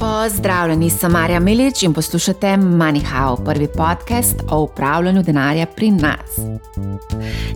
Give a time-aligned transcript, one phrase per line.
[0.00, 6.38] Pozdravljeni, sem Marja Milič in poslušate MoneyHow, prvi podcast o upravljanju denarja pri nas.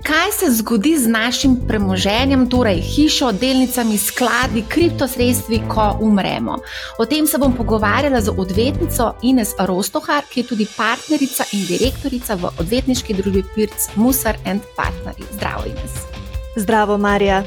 [0.03, 6.59] Kaj se zgodi z našim premoženjem, torej hišo, delnicami, skladi, kriptosredstvi, ko umremo?
[6.99, 12.35] O tem se bom pogovarjala z odvetnico Ines Rostohar, ki je tudi partnerica in direktorica
[12.35, 15.33] v odvetniški družbi Pirc Musar and Partners.
[15.33, 15.97] Zdravo, Ines.
[16.57, 17.43] Zdravo, Marja.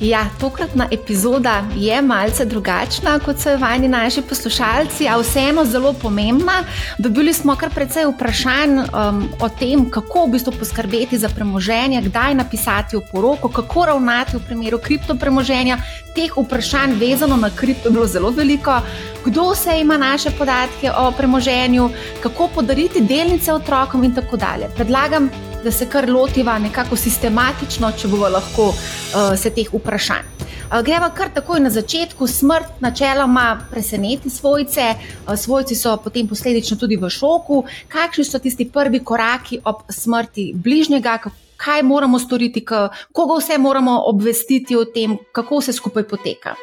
[0.00, 5.92] Ja, tokratna epizoda je malce drugačna, kot so jo vajeni naši poslušalci, a vseeno zelo
[5.92, 6.62] pomembna.
[6.98, 12.34] Dobili smo kar precej vprašanj um, o tem, kako v bistvu poskrbeti za premoženje, kdaj
[12.34, 15.78] napisati v poroko, kako ravnati v primeru kriptopremoženja.
[16.14, 18.78] Teh vprašanj, vezano na kripto, je bilo zelo veliko.
[19.24, 21.90] Kdo vse ima naše podatke o premoženju,
[22.22, 24.70] kako podariti delnice otrokom in tako dalje.
[24.76, 25.30] Predlagam,
[25.68, 30.30] da se kar lotiva nekako sistematično, če bomo lahko uh, se teh vprašanj.
[30.40, 32.24] Uh, greva kar takoj na začetku.
[32.26, 37.60] Smrt načeloma preseneti svojce, uh, svojci so potem posledično tudi v šoku.
[37.92, 41.18] Kakšni so tisti prvi koraki ob smrti bližnjega?
[41.60, 46.56] Kaj moramo storiti, koga vse moramo obvestiti o tem, kako vse skupaj poteka?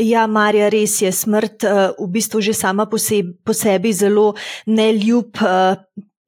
[0.00, 4.32] Ja, Marja, res je smrt v bistvu že sama po sebi, po sebi zelo
[4.64, 5.36] neljub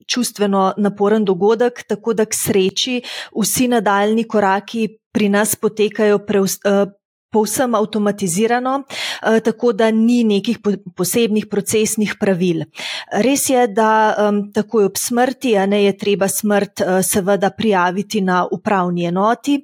[0.09, 3.01] čustveno naporen dogodek, tako da k sreči
[3.37, 6.89] vsi nadaljni koraki pri nas potekajo preus, uh,
[7.31, 10.59] povsem avtomatizirano, eh, tako da ni nekih
[10.97, 12.65] posebnih procesnih pravil.
[13.13, 14.17] Res je, da
[14.55, 19.59] takoj ob smrti, ne je treba smrt eh, seveda prijaviti na upravni enoti.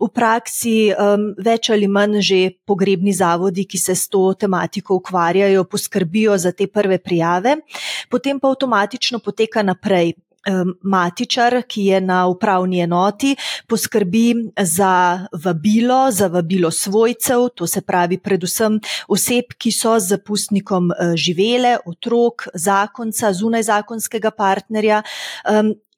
[0.00, 0.92] V praksi
[1.44, 6.66] več ali manj že pogrebni zavodi, ki se s to tematiko ukvarjajo, poskrbijo za te
[6.66, 7.56] prve prijave,
[8.10, 10.14] potem pa avtomatično poteka naprej
[10.82, 13.34] matičar, ki je na upravni enoti,
[13.68, 20.90] poskrbi za vabilo, za vabilo svojcev, to se pravi predvsem oseb, ki so z zapustnikom
[20.90, 25.02] e, živele, otrok, zakonca, zunaj zakonskega partnerja,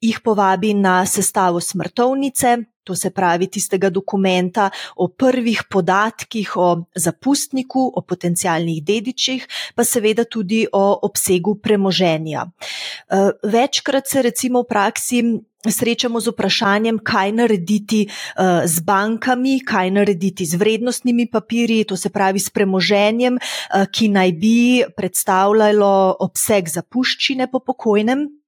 [0.01, 7.91] jih povabi na sestavo smrtovnice, to se pravi tistega dokumenta o prvih podatkih o zapustniku,
[7.95, 12.45] o potencijalnih dedičih, pa seveda tudi o obsegu premoženja.
[12.45, 15.23] Eh, večkrat se recimo v praksi
[15.71, 22.09] srečamo z vprašanjem, kaj narediti uh, z bankami, kaj narediti z vrednostnimi papirji, to se
[22.09, 28.42] pravi s premoženjem, uh, ki naj bi predstavljalo obseg zapuščine po pokojnem.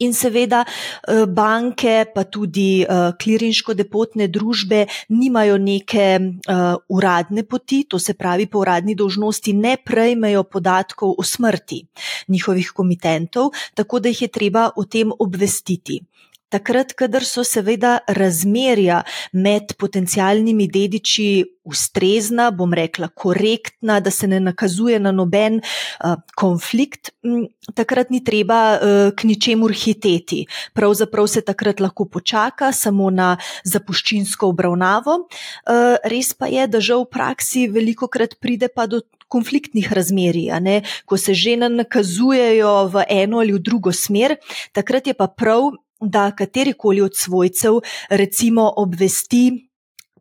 [0.00, 8.00] In seveda eh, banke, pa tudi klirinško-depotne eh, družbe nimajo neke eh, uradne poti, to
[8.00, 11.82] se pravi, po uradni dožnosti ne prejmejo podatkov o smrti
[12.28, 16.00] njihovih komitentov, tako da jih je treba o tem obvestiti.
[16.50, 24.40] Takrat, kadar so seveda razmerja med potencijalnimi dediči ustrezna, bom rekla, korektna, da se ne
[24.42, 27.44] nakazuje na noben uh, konflikt, m,
[27.78, 30.40] takrat ni treba uh, k ničemur hiteti.
[30.74, 35.20] Pravzaprav se takrat lahko počaka samo na zapuščinsko obravnavo.
[35.30, 39.04] Uh, res pa je, da žal v praksi veliko krat pride pa do.
[39.30, 40.48] Konfliktnih razmerij,
[41.06, 44.34] ko se žene nakazujejo v eno ali v drugo smer,
[44.74, 45.68] takrat je pa prav,
[46.00, 47.80] da katerikoli od svojcev
[48.10, 49.70] recimo obvesti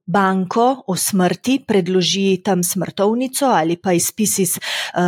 [0.10, 5.02] banko o smrti, predloži tam smrtovnico ali pa izpis iz uh,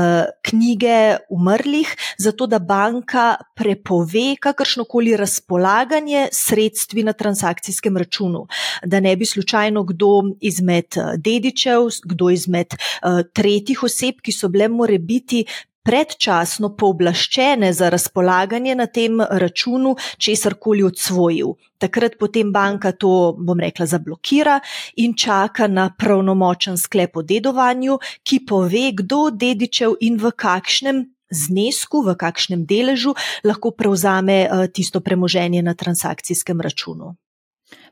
[0.45, 8.45] knjige umrlih, zato da banka prepove kakršnokoli razpolaganje sredstvi na transakcijskem računu.
[8.85, 14.49] Da ne bi slučajno kdo izmed eh, dedičev, kdo izmed uh, tretjih oseb, ki so
[14.49, 15.45] bile more biti
[15.83, 21.55] predčasno pooblaščene za razpolaganje na tem računu, česar koli odsvojil.
[21.81, 24.59] Takrat potem banka to, bom rekla, zablokira
[25.01, 32.03] in čaka na pravnomočen sklep o dedovanju, ki pove, kdo dedičev in v kakšnem znesku,
[32.05, 33.15] v kakšnem deležu
[33.47, 37.15] lahko prevzame eh, tisto premoženje na transakcijskem računu.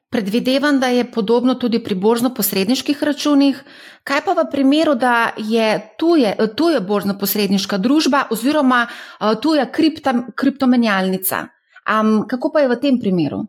[0.09, 3.61] Predvidevam, da je podobno tudi pri borzno-posredniških računih.
[4.03, 5.67] Kaj pa v primeru, da je
[6.01, 11.47] tuje, tuje borzno-posredniška družba oziroma eh, tuja kripta, kriptomenjalnica?
[11.89, 13.45] Um, kako pa je v tem primeru?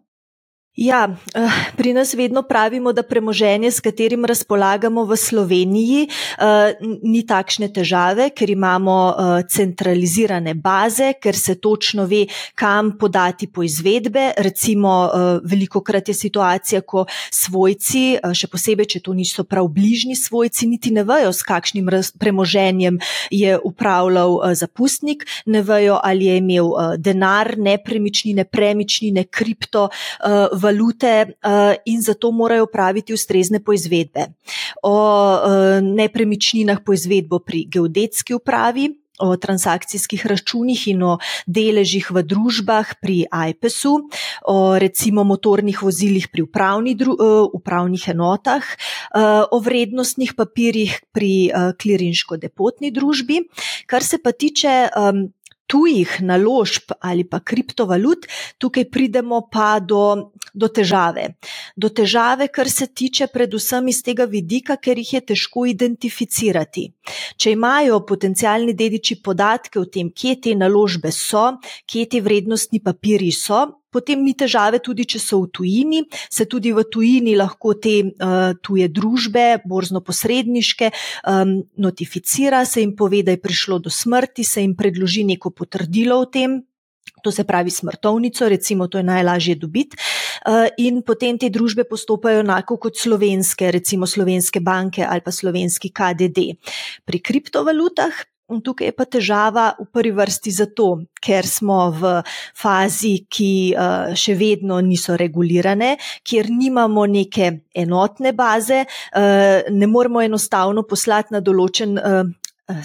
[0.76, 7.26] Ja, eh, pri nas vedno pravimo, da premoženje, s katerim razpolagamo v Sloveniji, eh, ni
[7.26, 14.32] takšne težave, ker imamo eh, centralizirane baze, ker se točno ve, kam podati po izvedbe.
[14.36, 15.10] Recimo,
[15.44, 20.90] veliko krat je situacija, ko svojci, še posebej, če to niso prav bližnji svojci, niti
[20.94, 21.88] ne vejo, s kakšnim
[22.18, 22.98] premoženjem
[23.30, 29.88] je upravljal zapustnik, ne vejo, ali je imel denar, nepremičnine, premičnine, kripto
[30.60, 31.34] valute
[31.84, 34.26] in zato morajo praviti ustrezne poizvedbe.
[34.82, 34.96] O
[35.82, 38.90] nepremičninah poizvedbo pri geodetski upravi,
[39.20, 43.92] o transakcijskih računih in o deležih v družbah pri IPES-u,
[44.48, 47.18] o recimo motornih vozilih pri upravni dru,
[47.52, 48.64] upravnih enotah,
[49.52, 53.44] o vrednostnih papirjih pri klirinško-depotni družbi.
[53.84, 54.88] Kar se pa tiče
[55.70, 58.26] tujih naložb ali pa kriptovalut,
[58.58, 61.36] tukaj pridemo pa do, do težave.
[61.76, 66.88] Do težave, kar se tiče predvsem iz tega vidika, ker jih je težko identificirati.
[67.36, 71.46] Če imajo potencijalni dediči podatke o tem, kje te naložbe so,
[71.86, 76.72] kje ti vrednostni papiri so, potem ni težave, tudi če so v tujini, se tudi
[76.72, 80.90] v tujini lahko te uh, tuje družbe, borzno-posredniške,
[81.28, 86.20] um, notificira, se jim pove, da je prišlo do smrti, se jim predloži neko potrdilo
[86.22, 86.60] o tem.
[87.22, 89.96] To se pravi smrtovnico, recimo, to je najlažje dobiti.
[90.80, 96.56] In potem te družbe postopajo enako kot slovenske, recimo slovenske banke ali pa slovenski KDD.
[97.04, 98.24] Pri kriptovalutah
[98.58, 100.88] Tukaj je pa težava v prvi vrsti zato,
[101.22, 102.12] ker smo v
[102.58, 105.94] fazi, ki uh, še vedno niso regulirane,
[106.26, 111.98] kjer nimamo neke enotne baze, uh, ne moremo enostavno poslati na določen.
[111.98, 112.36] Uh,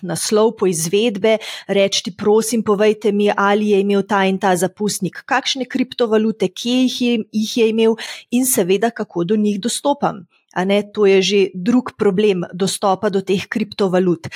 [0.01, 1.35] Naslov po izvedbe,
[1.69, 6.95] reči, prosim, povejte mi, ali je imel ta in ta zapustnik, kakšne kriptovalute, kje jih
[7.03, 7.93] je, jih je imel
[8.33, 10.23] in seveda, kako do njih dostopam.
[10.63, 14.31] Ne, to je že drug problem dostopa do teh kriptovalut.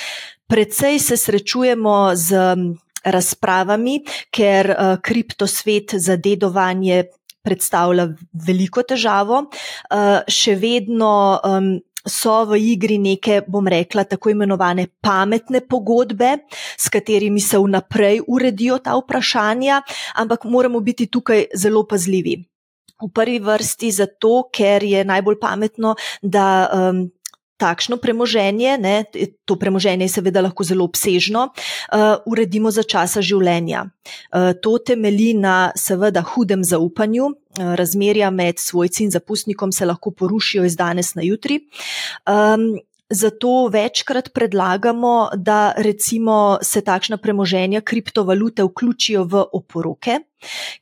[0.46, 2.36] Predvsej se srečujemo z
[3.04, 7.08] razpravami, ker uh, kriptosvet za dedovanje
[7.40, 9.46] predstavlja veliko težavo.
[9.48, 16.36] Uh, še vedno um, so v igri neke, bom rekla, tako imenovane pametne pogodbe,
[16.76, 19.82] s katerimi se vnaprej uredijo ta vprašanja,
[20.16, 22.49] ampak moramo biti tukaj zelo pazljivi.
[22.98, 27.06] V prvi vrsti zato, ker je najbolj pametno, da um,
[27.60, 29.04] takšno premoženje, ne,
[29.44, 33.84] to premoženje je seveda lahko zelo obsežno, uh, uredimo za časa življenja.
[34.32, 37.30] Uh, to temelji na seveda hudem zaupanju.
[37.58, 41.60] Uh, razmerja med svojci in zapustnikom se lahko porušijo iz danes na jutri.
[42.24, 42.72] Um,
[43.10, 50.20] Zato večkrat predlagamo, da recimo se takšna premoženja, kriptovalute vključijo v oporoke,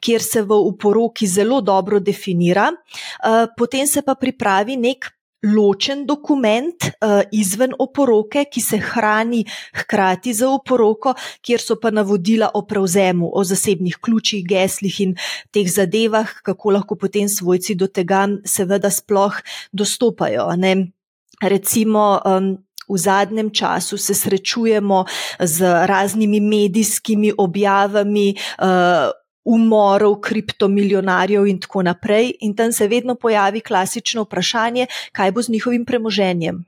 [0.00, 5.08] kjer se v oporoki zelo dobro definira, eh, potem se pa pripravi nek
[5.42, 9.44] ločen dokument eh, izven oporoke, ki se hrani
[9.74, 15.16] hkrati za oporoko, kjer so pa navodila o prevzemu, o zasebnih ključih, geslih in
[15.50, 19.40] teh zadevah, kako lahko potem svojci do tega seveda sploh
[19.72, 20.50] dostopajo.
[20.56, 20.97] Ne?
[21.42, 22.20] Recimo.
[22.24, 22.58] Um,
[22.88, 25.04] V zadnjem času se srečujemo
[25.40, 29.12] z raznimi medijskimi objavami, uh,
[29.48, 32.32] umorov kriptomilionarjev in tako naprej.
[32.40, 36.64] In tam se vedno pojavi klasično vprašanje, kaj bo z njihovim premoženjem.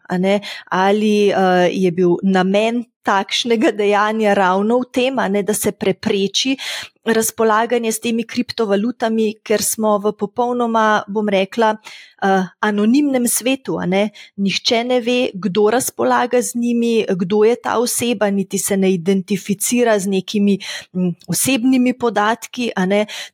[0.69, 6.56] Ali uh, je bil namen takšnega dejanja ravno v tem, ne, da se prepreči
[7.05, 13.79] razpolaganje s temi kriptovalutami, ker smo v popolnoma, bom rekla, uh, anonimnem svetu.
[13.88, 14.11] Ne?
[14.37, 19.99] Nihče ne ve, kdo razpolaga z njimi, kdo je ta oseba, niti se ne identificira
[19.99, 20.58] z nekimi
[20.94, 22.70] m, osebnimi podatki.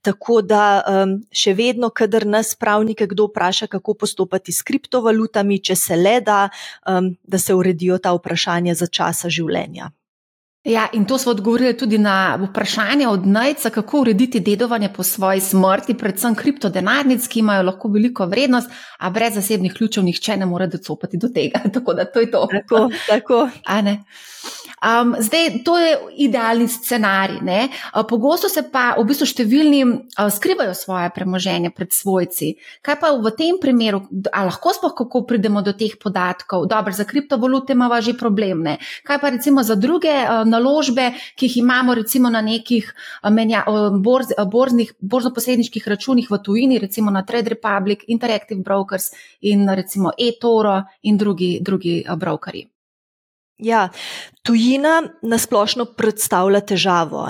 [0.02, 5.76] Tako da um, še vedno, kadar nas pravnike kdo vpraša, kako postopati s kriptovalutami, če
[5.76, 6.48] se le da,
[6.86, 9.55] um, da se uredijo ta vprašanja za časa življenja.
[10.66, 15.40] Ja, in to smo odgovorili tudi na vprašanje od Najca, kako urediti dedovanje po svoji
[15.40, 20.66] smrti, predvsem kriptodenarnic, ki imajo lahko veliko vrednost, a brez zasebnih ključev nihče ne more
[20.66, 21.60] docopati do tega.
[21.74, 22.48] Tako da to je to.
[22.50, 23.48] Tako, tako.
[24.86, 27.40] Um, zdaj, to je idealni scenarij.
[27.42, 27.68] Ne?
[28.08, 32.52] Pogosto se pa v bistvu številni uh, skrivajo svoje premoženje pred svojci.
[32.86, 36.68] Kaj pa v tem primeru, ali lahko sploh kako pridemo do teh podatkov?
[36.70, 38.62] Dobro, za kriptovalute imamo že problem.
[38.62, 38.76] Ne?
[39.02, 43.64] Kaj pa recimo za druge uh, naložbe, ki jih imamo recimo na nekih uh, menja,
[43.66, 49.10] uh, borz, uh, borznih, borzno-posredniških računih v tujini, recimo na Trade Republic, Interactive Brokers
[49.42, 52.75] in recimo eToro in drugi, drugi uh, brokeri.
[53.58, 53.88] Ja,
[54.44, 57.22] tujina nasplošno predstavlja težavo.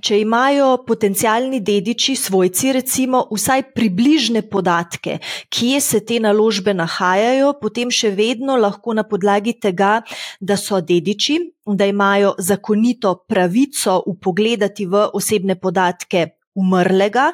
[0.00, 5.18] Če imajo potencijalni dediči, svojci, recimo, vsaj približne podatke,
[5.50, 10.04] kje se te naložbe nahajajo, potem še vedno lahko na podlagi tega,
[10.38, 16.28] da so dediči, da imajo zakonito pravico upogledati v osebne podatke.
[16.52, 17.30] Umrlega,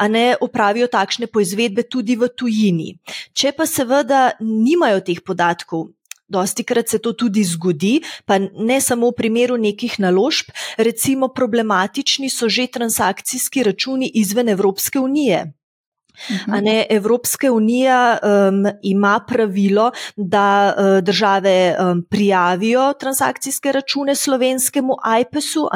[0.00, 2.94] a ne upravijo takšne poizvedbe tudi v tujini.
[3.36, 5.90] Če pa seveda nimajo teh podatkov,
[6.32, 12.30] Dosti krat se to tudi zgodi, pa ne samo v primeru nekih naložb, recimo problematični
[12.32, 15.52] so že transakcijski računi izven Evropske unije.
[16.30, 16.64] Mhm.
[16.64, 25.68] Ne, Evropska unija um, ima pravilo, da uh, države um, prijavijo transakcijske račune slovenskemu IPES-u,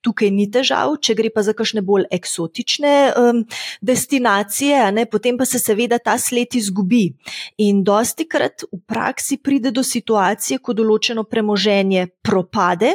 [0.00, 3.44] tukaj ni težav, če gre pa za kakšne bolj eksotične um,
[3.80, 7.10] destinacije, ne, potem pa se seveda ta sled izgubi.
[7.58, 12.94] In dosti krat v praksi pride do situacije, ko določeno premoženje propade,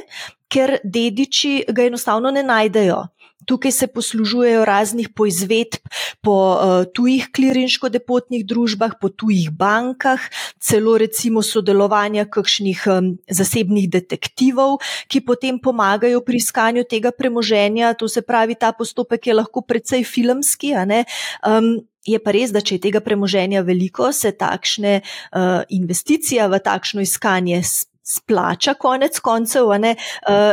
[0.49, 3.01] ker dediči ga enostavno ne najdejo.
[3.45, 5.79] Tukaj se poslužujejo raznih poizvedb
[6.21, 10.21] po uh, tujih klirinško-depotnih družbah, po tujih bankah,
[10.59, 17.93] celo recimo sodelovanja kakšnih um, zasebnih detektivov, ki potem pomagajo pri iskanju tega premoženja.
[17.99, 20.73] To se pravi, ta postopek je lahko precej filmski.
[20.75, 26.61] Um, je pa res, da če je tega premoženja veliko, se takšne uh, investicije v
[26.61, 27.61] takšno iskanje
[28.05, 29.95] splača, konec koncev, uh,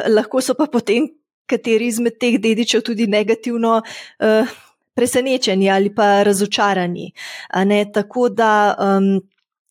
[0.09, 1.11] lahko so pa potem
[1.47, 4.55] kateri izmed teh dedičev tudi negativno uh,
[4.95, 7.13] presenečeni ali pa razočarani.
[7.93, 9.21] Tako da um,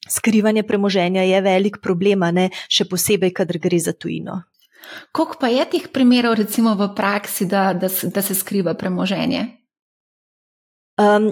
[0.09, 2.23] skrivanje premoženja je velik problem,
[2.67, 4.41] še posebej, kadar gre za tujino.
[5.11, 9.45] Koliko pa je teh primerov, recimo v praksi, da, da, da se skriva premoženje?
[10.99, 11.31] Um,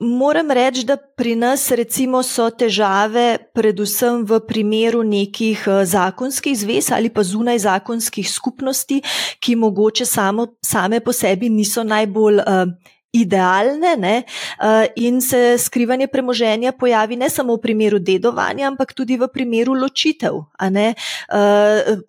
[0.00, 6.90] Moram reči, da pri nas recimo so težave predvsem v primeru nekih eh, zakonskih zvez
[6.90, 8.98] ali pa zunaj zakonskih skupnosti,
[9.38, 12.74] ki mogoče samo, same po sebi niso najbolj uh,
[13.14, 14.16] idealne ne?
[14.24, 19.74] Eh, in se skrivanje premoženja pojavi ne samo v primeru dedovanja, ampak tudi v primeru
[19.74, 20.42] ločitev.
[20.60, 20.94] Eh,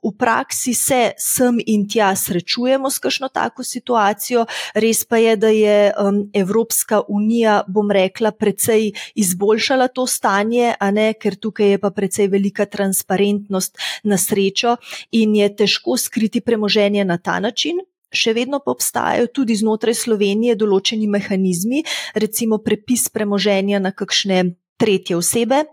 [0.04, 5.48] v praksi se sem in tja srečujemo s kakšno tako situacijo, res pa je, da
[5.48, 5.94] je
[6.34, 10.74] Evropska unija, bom rekla, precej izboljšala to stanje,
[11.22, 14.78] ker tukaj je pa precej velika transparentnost na srečo
[15.12, 20.56] in je težko skriti premoženje na ta način še vedno pa obstajajo tudi znotraj Slovenije
[20.56, 21.84] določeni mehanizmi,
[22.16, 25.64] recimo prepis premoženja na kakšne tretje osebe,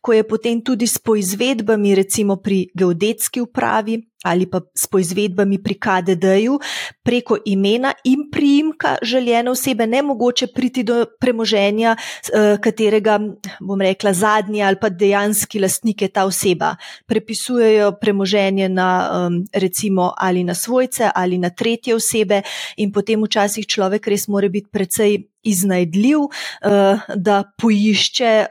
[0.00, 5.74] ko je potem tudi s poizvedbami, recimo pri geodetski upravi ali pa s poizvedbami pri
[5.74, 6.58] KDD-ju,
[7.02, 13.18] preko imena in priimka željene osebe, ne mogoče priti do premoženja, eh, katerega,
[13.60, 16.76] bom rekla, zadnji ali pa dejanski lastnik je ta oseba.
[17.06, 22.42] Prepisujejo premoženje na, recimo, ali na svojce ali na tretje osebe,
[22.76, 26.18] in potem včasih človek res more biti precej iznajdljiv,
[26.64, 28.46] eh, da poišče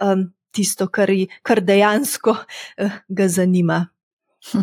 [0.54, 1.12] tisto, kar,
[1.42, 3.88] kar dejansko uh, ga zanima.
[4.52, 4.60] Hm.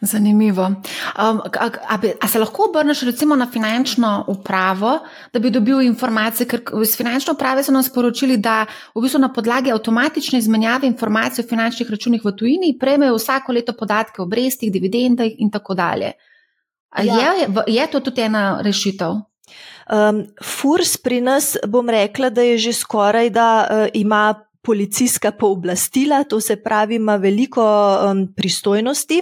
[0.00, 0.64] Zanimivo.
[0.64, 4.98] Um, a, a, a se lahko obrneš recimo na finančno upravo,
[5.32, 9.32] da bi dobil informacije, ker iz finančne uprave so nam sporočili, da v bistvu na
[9.32, 14.72] podlagi avtomatične izmenjave informacij o finančnih računih v tujini prejmejo vsako leto podatke o obrestih,
[14.72, 16.12] dividendah in tako dalje.
[17.02, 17.34] Ja.
[17.34, 19.20] Je, je to tudi ena rešitev?
[19.84, 24.34] Um, FURS pri nas, bom rekla, da je že skoraj, da uh, ima
[24.64, 29.20] policijska pooblastila, to se pravi, ima veliko um, pristojnosti.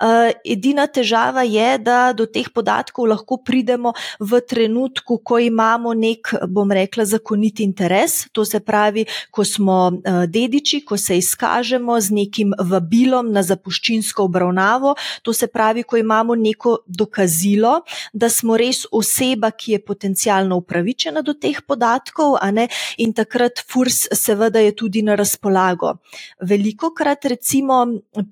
[0.00, 6.32] Uh, edina težava je, da do teh podatkov lahko pridemo v trenutku, ko imamo nek,
[6.48, 8.26] bom rekla, zakonit interes.
[8.32, 14.26] To se pravi, ko smo uh, dediči, ko se izkažemo z nekim vabilom na zapuščinsko
[14.26, 14.96] obravnavo.
[15.22, 17.80] To se pravi, ko imamo neko dokazilo,
[18.12, 22.38] da smo res oseba, ki je potencialno upravičena do teh podatkov,
[22.98, 25.92] in takrat FURS seveda je tudi na razpolago.
[26.40, 27.82] Veliko krat recimo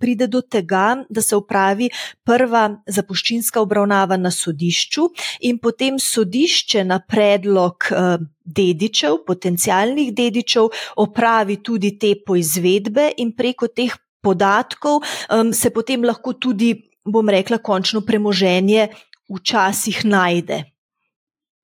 [0.00, 1.90] pride do tega, da se upravi
[2.24, 5.08] prva zapuščinska obravnava na sodišču
[5.50, 10.70] in potem sodišče na predlog eh, dedičev, potencijalnih dedičev,
[11.04, 13.92] opravi tudi te poizvedbe in preko teh
[14.24, 16.72] podatkov um, se potem lahko tudi,
[17.04, 18.88] bom rekla, končno premoženje
[19.28, 20.64] včasih najde.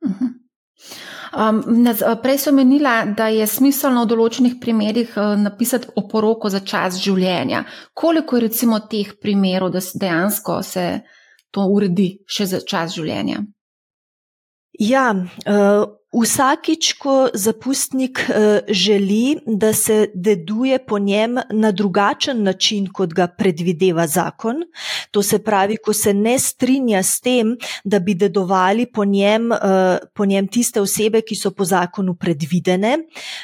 [0.04, 0.24] Uh mhm.
[0.24, 1.13] -huh.
[1.34, 1.86] Um,
[2.22, 7.64] prej sem menila, da je smiselno v določenih primerjih uh, napisati oporoko za čas življenja.
[7.94, 10.86] Koliko je recimo teh primerov, da se dejansko se
[11.50, 13.42] to uredi še za čas življenja?
[14.78, 15.84] Ja, uh,
[16.14, 23.26] Vsakič, ko zapustnik eh, želi, da se deduje po njem na drugačen način, kot ga
[23.26, 24.62] predvideva zakon,
[25.10, 29.58] to se pravi, ko se ne strinja s tem, da bi dedovali po njem, eh,
[30.14, 32.98] po njem tiste osebe, ki so po zakonu predvidene,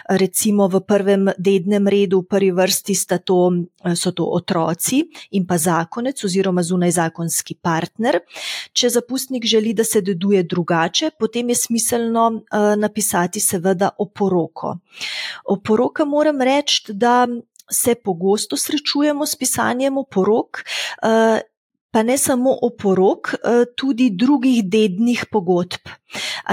[0.08, 3.52] recimo v prvem dednem redu, v prvi vrsti to,
[3.84, 8.20] eh, so to otroci in pa zakonec oziroma zunajzakonski partner.
[8.72, 12.42] Če zapustnik želi, da se deduje drugače, potem je smiselno
[12.76, 14.76] napisati seveda oporoko.
[15.44, 17.26] Oporoka moram reči, da
[17.70, 20.64] se pogosto srečujemo s pisanjem oporok.
[21.02, 21.40] Eh,
[21.90, 25.90] pa ne samo oporok, eh, tudi drugih dednih pogodb.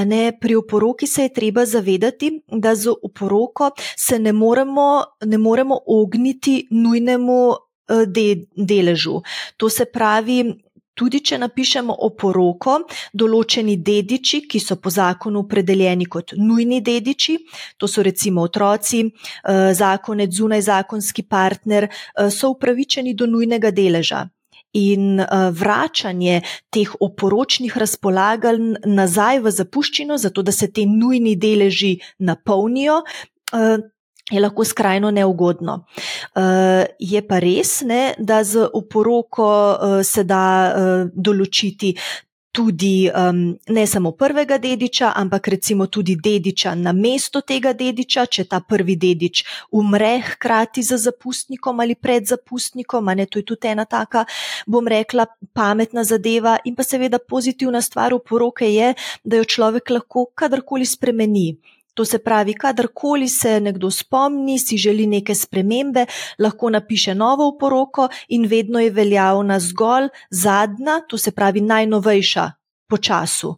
[0.05, 5.79] Ne, pri oporoki se je treba zavedati, da z oporoko se ne moremo, ne moremo
[5.85, 9.21] ogniti nujnemu eh, de, deležu.
[9.57, 10.53] To se pravi,
[10.97, 12.79] Tudi, če napišemo oporoko,
[13.13, 17.37] določeni dediči, ki so po zakonu opredeljeni kot nujni dediči,
[17.77, 21.87] to so recimo otroci, eh, zakonec, zunaj zakonski partner,
[22.31, 24.25] so upravičeni do nujnega deleža
[24.73, 31.97] in uh, vračanje teh oporočnih razpolaganj nazaj v zapuščino, zato da se ti nujni deleži
[32.19, 33.01] napolnijo.
[34.31, 35.85] Je lahko skrajno neugodno.
[36.35, 41.93] Uh, je pa res, ne, da z oporoko uh, se da uh, določiti
[42.57, 48.47] tudi um, ne samo prvega dediča, ampak recimo tudi dediča na mesto tega dediča, če
[48.49, 49.43] ta prvi dedič
[49.77, 53.13] umre hkrati z zapustnikom ali pred zapustnikom.
[53.13, 54.25] Ne, to je tudi ena taka,
[54.65, 56.57] bom rekla, pametna zadeva.
[56.65, 61.51] In pa seveda pozitivna stvar v poroke je, da jo človek lahko kadarkoli spremeni.
[61.97, 66.05] To se pravi, kadarkoli se nekdo spomni, si želi neke spremembe,
[66.39, 72.51] lahko napiše novo poroko in vedno je veljavna zgolj zadnja, to se pravi najnovejša
[72.87, 73.55] po času.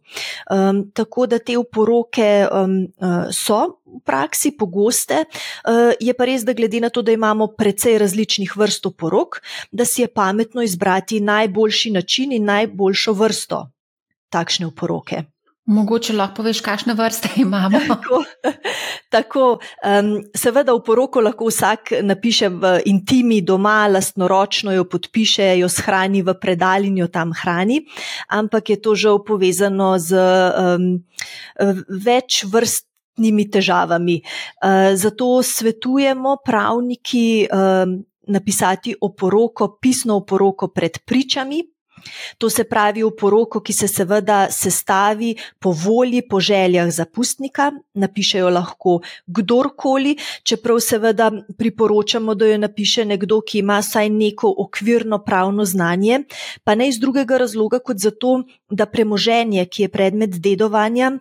[0.51, 6.45] Um, tako da te uporoke um, uh, so v praksi pogoste, uh, je pa res,
[6.47, 9.41] da glede na to, da imamo precej različnih vrst uporok,
[9.71, 13.67] da si je pametno izbrati najboljši način in najboljšo vrsto
[14.29, 15.23] takšne uporoke.
[15.69, 17.79] Mogoče lahko poveš, kakšne vrste imamo.
[17.87, 18.23] tako,
[19.15, 19.43] tako
[19.85, 26.23] um, seveda v poroko lahko vsak napiše v intimi doma, lastnoročno jo podpiše, jo shrani
[26.25, 27.83] v predal in jo tam hrani,
[28.33, 30.91] ampak je to žal povezano z um,
[31.85, 34.21] več vrstnimi težavami.
[34.65, 37.99] Uh, zato svetujemo pravniki um,
[38.29, 41.61] napisati oporoko, pisno oporoko pred pričami.
[42.37, 48.49] To se pravi v poroko, ki se seveda sestavi po volji, po željah zapustnika, napišejo
[48.49, 55.65] lahko kdorkoli, čeprav seveda priporočamo, da jo napiše nekdo, ki ima saj neko okvirno pravno
[55.65, 56.23] znanje,
[56.63, 61.11] pa ne iz drugega razloga kot zato, da premoženje, ki je predmet dedovanja,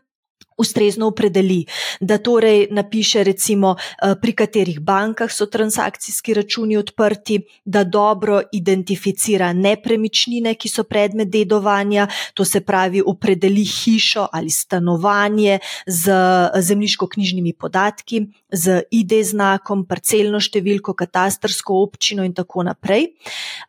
[0.58, 1.64] ustrezno opredeli,
[2.00, 9.52] da torej napiše recimo, eh, pri katerih bankah so transakcijski računi odprti, da dobro identificira
[9.52, 16.12] nepremičnine, ki so predmet dedovanja, to se pravi opredeli hišo ali stanovanje z
[16.54, 23.12] zemljiško-knjižnimi podatki, z ID znakom, parcelno številko, katastrsko občino in tako naprej.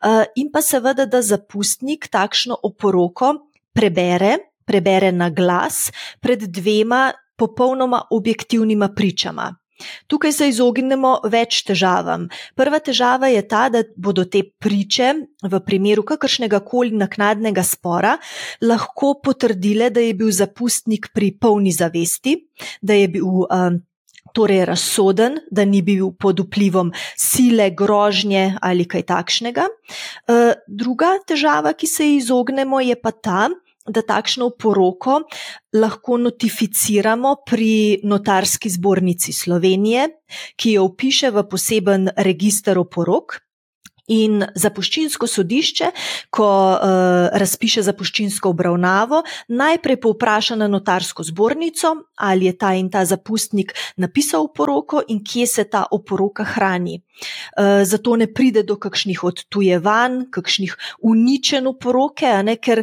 [0.02, 3.34] Eh, in pa seveda, da zapustnik takšno oporoko
[3.72, 5.88] prebere, prebere na glas
[6.22, 7.08] pred dvema
[7.40, 9.50] popolnoma objektivnima pričama.
[10.06, 12.26] Tukaj se izognemo več težavam.
[12.58, 18.16] Prva težava je ta, da bodo te priče v primeru kakršnega koli naknadnega spora
[18.60, 22.36] lahko potrdile, da je bil zapustnik pri polni zavesti,
[22.82, 23.80] da je bil um,
[24.36, 29.66] torej razsoden, da ni bil pod vplivom sile, grožnje ali kaj takšnega.
[30.28, 33.48] Uh, druga težava, ki se izognemo, je pa ta,
[33.90, 35.20] da takšno poroko
[35.74, 40.08] lahko notificiramo pri notarski zbornici Slovenije,
[40.56, 43.40] ki jo upiše v poseben registr oporok.
[44.10, 45.88] In zapuščinsko sodišče,
[46.34, 49.20] ko uh, razpiše zapuščinsko obravnavo,
[49.54, 53.70] najprej povpraša na notarsko zbornico, ali je ta in ta zapustnik
[54.02, 56.98] napisal poroko in kje se ta oporoka hrani.
[56.98, 60.74] Uh, zato ne pride do kakšnih odtujevanj, kakšnih
[61.06, 62.82] uničenj oporoke, ne, ker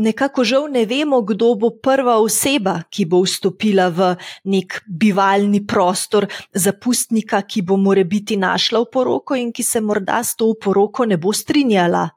[0.00, 4.14] nekako žal ne vemo, kdo bo prva oseba, ki bo vstopila v
[4.50, 10.22] nek bivalni prostor zapustnika, ki bo more biti našla v poroko in ki se morda
[10.24, 12.08] s to poroko ne bo strinjala.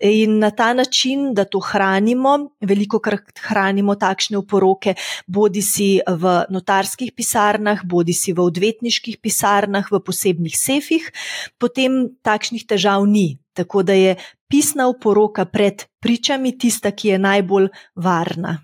[0.00, 4.94] In na ta način, da to hranimo, veliko krat hranimo takšne poroke,
[5.26, 11.12] bodi si v notarskih pisarnah, bodi si v odvetniških pisarnah, v posebnih sefih,
[11.58, 13.36] potem takšnih težav ni.
[13.58, 14.14] Tako da je
[14.48, 18.58] pisna oporoka pred pričami tista, ki je najbolj varna.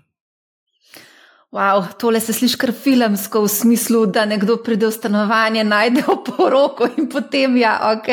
[1.55, 6.89] Wow, tole se sliši kar filmsko, v smislu, da nekdo pride v stanovanje, najde oporoko
[6.97, 8.09] in potem ja, ok.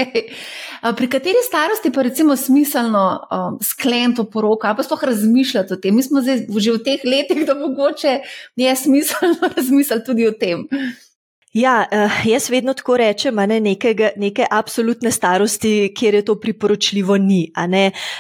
[0.98, 5.96] Pri kateri starosti pa recimo smiselno um, skleniti oporoko, ali pa sploh razmišljati o tem?
[5.98, 8.20] Mi smo zdaj že v teh letih, da mogoče
[8.56, 10.62] je smiselno razmisliti tudi o tem.
[11.52, 17.16] Ja, uh, jaz vedno tako rečem, ne, nekega, neke absolutne starosti, kjer je to priporočljivo,
[17.20, 17.44] ni.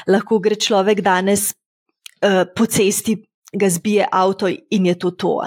[0.06, 1.52] Lahko gre človek danes
[2.20, 3.16] uh, po cesti
[3.52, 5.40] ga zbije avto in je to to.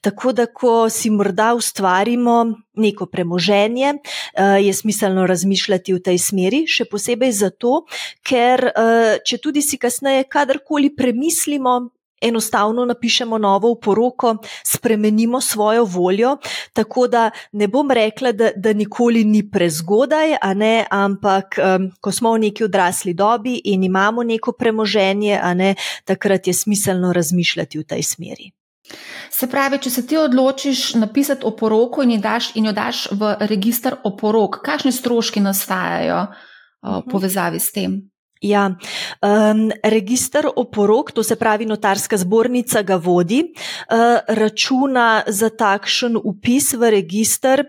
[0.00, 6.64] Tako da, ko si morda ustvarimo neko premoženje, uh, je smiselno razmišljati v tej smeri,
[6.66, 7.84] še posebej zato,
[8.26, 11.78] ker uh, če tudi si kasneje kadarkoli premislimo,
[12.20, 16.36] enostavno napišemo novo poroko, spremenimo svojo voljo.
[16.72, 22.32] Tako da ne bom rekla, da, da nikoli ni prezgodaj, ne, ampak um, ko smo
[22.32, 28.02] v neki odrasli dobi in imamo neko premoženje, ne, takrat je smiselno razmišljati v tej
[28.02, 28.50] smeri.
[29.30, 32.16] Se pravi, če se ti odločiš napisati oporoko in,
[32.54, 38.00] in jo daš v registr oporok, kakšne stroški nastajajo uh, v povezavi s tem?
[38.40, 38.70] Ja,
[39.20, 46.72] um, registr oporok, to se pravi notarska zbornica, ga vodi, uh, računa za takšen upis
[46.72, 47.66] v registr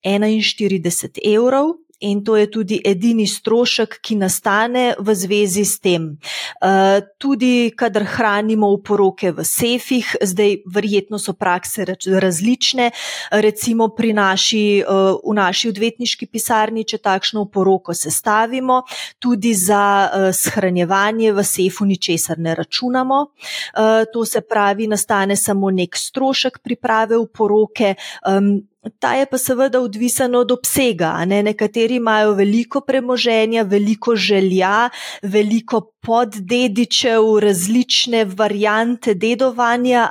[0.00, 6.14] 41 evrov in to je tudi edini strošek, ki nastane v zvezi s tem.
[6.60, 12.90] Uh, tudi, kadar hranimo uporoke v sefih, zdaj verjetno so prakse različne,
[13.40, 18.82] recimo pri naši, uh, v naši odvetniški pisarni, če takšno uporoko sestavimo,
[19.18, 23.18] tudi za uh, shranjevanje v sefu ničesar ne računamo.
[24.12, 27.94] To se pravi, nastane samo nek strošek priprave uporoke.
[28.98, 31.24] Ta je pa seveda odvisen od obsega.
[31.24, 31.42] Ne?
[31.42, 34.88] Nekateri imajo veliko premoženja, veliko želja,
[35.22, 40.10] veliko poddedičev, različne variante dedovanja,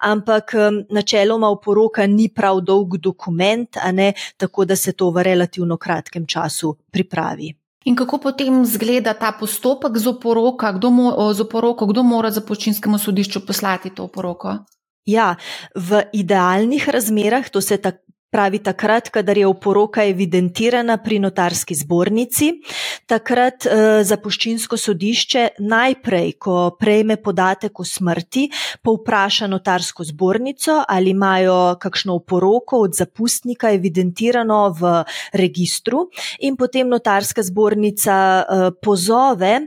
[0.00, 0.54] ampak
[0.90, 3.76] načeloma oporoka ni prav dolg dokument,
[4.36, 7.54] tako da se to v relativno kratkem času pripravi.
[7.84, 12.98] In kako potem zgleda ta postopek z oporoko, kdo, mo oporoko, kdo mora za počinskemu
[12.98, 14.58] sodišču poslati to oporoko?
[15.10, 15.34] Ja,
[15.74, 22.50] v idealnih razmerah, to se tak, pravi takrat, kadar je oporoka evidentirana pri notarski zbornici,
[23.10, 28.46] takrat eh, zapuščinsko sodišče najprej, ko prejme podatek o smrti,
[28.86, 34.94] povpraša notarsko zbornico, ali imajo kakšno oporoko od zapustnika evidentirano v
[35.34, 36.06] registru,
[36.46, 39.58] in potem notarska zbornica eh, pozove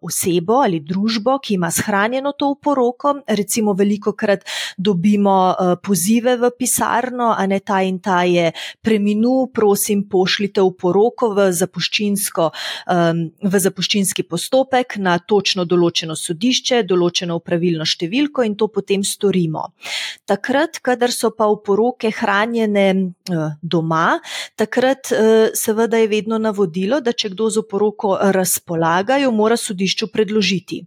[0.00, 3.14] osebo ali družbo, ki ima shranjeno to uporoko.
[3.26, 4.44] Recimo, veliko krat
[4.76, 11.32] dobimo uh, pozive v pisarno, a ne ta in ta je preminul, prosim, pošljite uporoko
[11.34, 11.48] v,
[13.42, 19.72] v zapuščinski postopek na točno določeno sodišče, določeno pravilno številko in to potem storimo.
[20.28, 24.20] Takrat, kadar so pa uporoke hranjene uh, doma,
[24.58, 25.10] takrat
[25.54, 30.82] seveda je vedno navodilo, da če kdo z uporoko razpolaga, jo mora mora sodišču predložiti.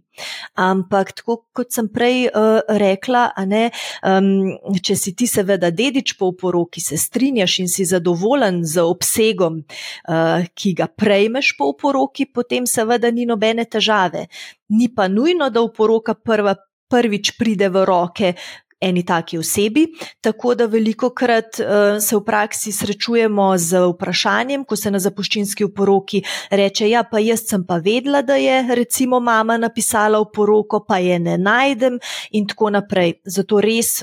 [0.54, 3.70] Ampak, tako kot sem prej uh, rekla, ne,
[4.06, 9.62] um, če si ti, seveda, dedič po uporoki, se strinjaš in si zadovoljen z obsegom,
[9.64, 14.28] uh, ki ga prejmeš po uporoki, potem, seveda, ni nobene težave.
[14.70, 16.54] Ni pa nujno, da uporoka prva.
[16.92, 18.34] Prvič pride v roke
[18.82, 19.86] eni taki osebi.
[20.20, 25.64] Tako da veliko krat uh, se v praksi srečujemo z vprašanjem, ko se na zapuščinski
[25.64, 30.98] uporoki reče: Ja, pa jaz sem pa vedela, da je recimo mama napisala uporoko, pa
[30.98, 33.20] je ne najdem in tako naprej.
[33.24, 34.02] Zato res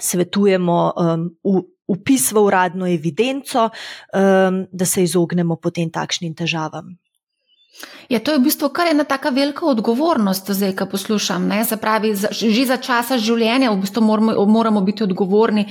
[0.00, 1.66] svetujemo um, v.
[1.90, 6.92] Upis v uradno evidenco, um, da se izognemo potem takšnim težavam.
[8.10, 11.48] Ja, to je v bistvu kar ena tako velika odgovornost, zdaj, ko poslušam.
[11.80, 15.68] Pravi, za, že za časa življenja v bistvu moramo, moramo biti odgovorni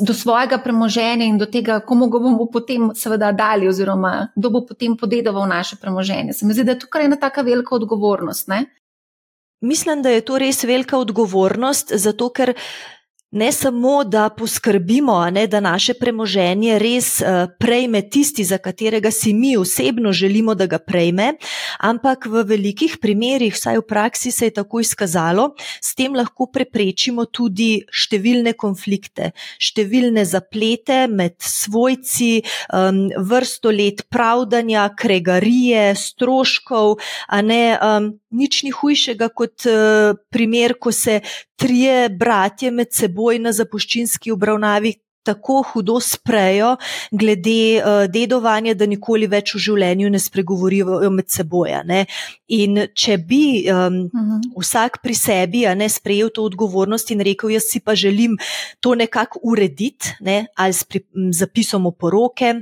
[0.00, 4.64] do svojega premoženja in do tega, komu ga bomo potem seveda dali, oziroma kdo bo
[4.66, 6.34] potem podedoval naše premoženje.
[6.34, 8.48] Se mi zdi, da je to kar ena tako velika odgovornost.
[8.48, 8.64] Ne?
[9.60, 12.54] Mislim, da je to res velika odgovornost, zato ker.
[13.30, 19.34] Ne samo, da poskrbimo, ne, da naše premoženje res uh, prejme tisti, za katerega si
[19.34, 21.34] mi osebno želimo, da ga prejme,
[21.78, 27.26] ampak v velikih primerjih, vsaj v praksi se je tako izkazalo, s tem lahko preprečimo
[27.28, 32.30] tudi številne konflikte, številne zaplete med svojci,
[32.72, 36.96] um, vrsto let pravdanja, kregarije, stroškov,
[37.28, 41.20] a ne um, nič ni hujšega kot uh, primer, ko se
[41.58, 44.94] trije bratje med seboj na zapuščinski obravnavi
[45.28, 46.76] tako hudo sprejo
[47.10, 51.74] glede uh, dedovanja, da nikoli več v življenju ne spregovorijo med seboj.
[51.88, 52.04] Ne?
[52.56, 54.40] In če bi um, uh -huh.
[54.62, 58.38] vsak pri sebi ne, sprejel to odgovornost in rekel, jaz si pa želim
[58.80, 60.86] to nekako urediti, ne, ali s
[61.40, 62.54] zapisom o poroke,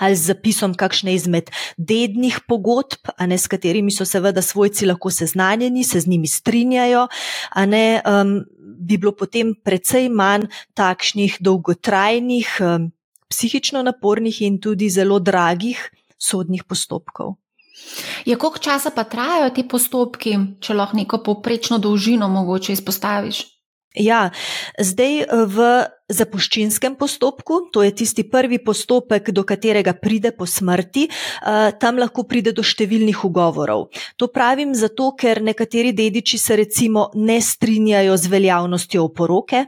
[0.00, 5.84] ali z zapisom kakšne izmed dednih pogodb, ne, s katerimi so seveda svojci lahko seznanjeni,
[5.84, 7.08] se z njimi strinjajo,
[7.66, 8.40] ne, um,
[8.80, 12.90] bi bilo potem precej manj takšnih dolgotrajnih, um,
[13.30, 17.36] psihično napornih in tudi zelo dragih sodnih postopkov.
[18.24, 23.59] Je, koliko časa pa trajajo ti postopki, če lahko neko poprečno dolžino mogoče izpostaviš?
[23.98, 24.28] Ja,
[24.78, 25.64] zdaj v
[26.14, 31.08] zapuščinskem postopku, to je tisti prvi postopek, do katerega pride po smrti,
[31.82, 33.88] tam lahko pride do številnih ugovorov.
[34.14, 39.64] To pravim zato, ker nekateri dediči se recimo ne strinjajo z veljavnostjo oporoke,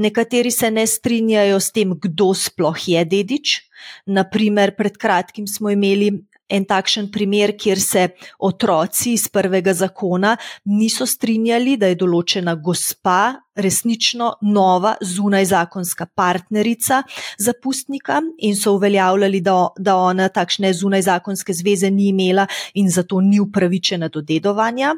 [0.00, 3.60] nekateri se ne strinjajo s tem, kdo sploh je dedič.
[4.08, 6.14] Naprimer, pred kratkim smo imeli
[6.50, 8.08] en takšen primer, kjer se
[8.38, 17.02] otroci iz prvega zakona niso strinjali, da je določena gospa resnično nova zunajzakonska partnerica
[17.38, 23.40] zapustnika in so uveljavljali, da, da ona takšne zunajzakonske zveze ni imela in zato ni
[23.40, 24.94] upravičena do dedovanja.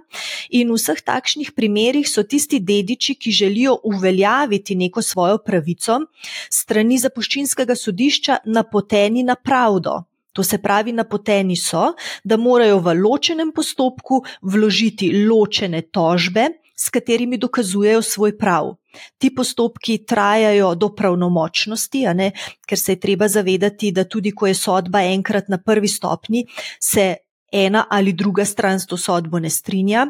[0.50, 6.00] In v vseh takšnih primerih so tisti dediči, ki želijo uveljaviti neko svojo pravico,
[6.50, 10.02] strani zapuščinskega sodišča napoteni na pravdo.
[10.32, 11.92] To se pravi, napoteni so,
[12.24, 18.74] da morajo v ločenem postopku vložiti ločene tožbe, s katerimi dokazujejo svoj prav.
[19.18, 22.06] Ti postopki trajajo do pravnomočnosti,
[22.66, 26.46] ker se je treba zavedati, da tudi ko je sodba enkrat na prvi stopni,
[26.80, 27.14] se
[27.52, 30.06] ena ali druga stran s to sodbo ne strinja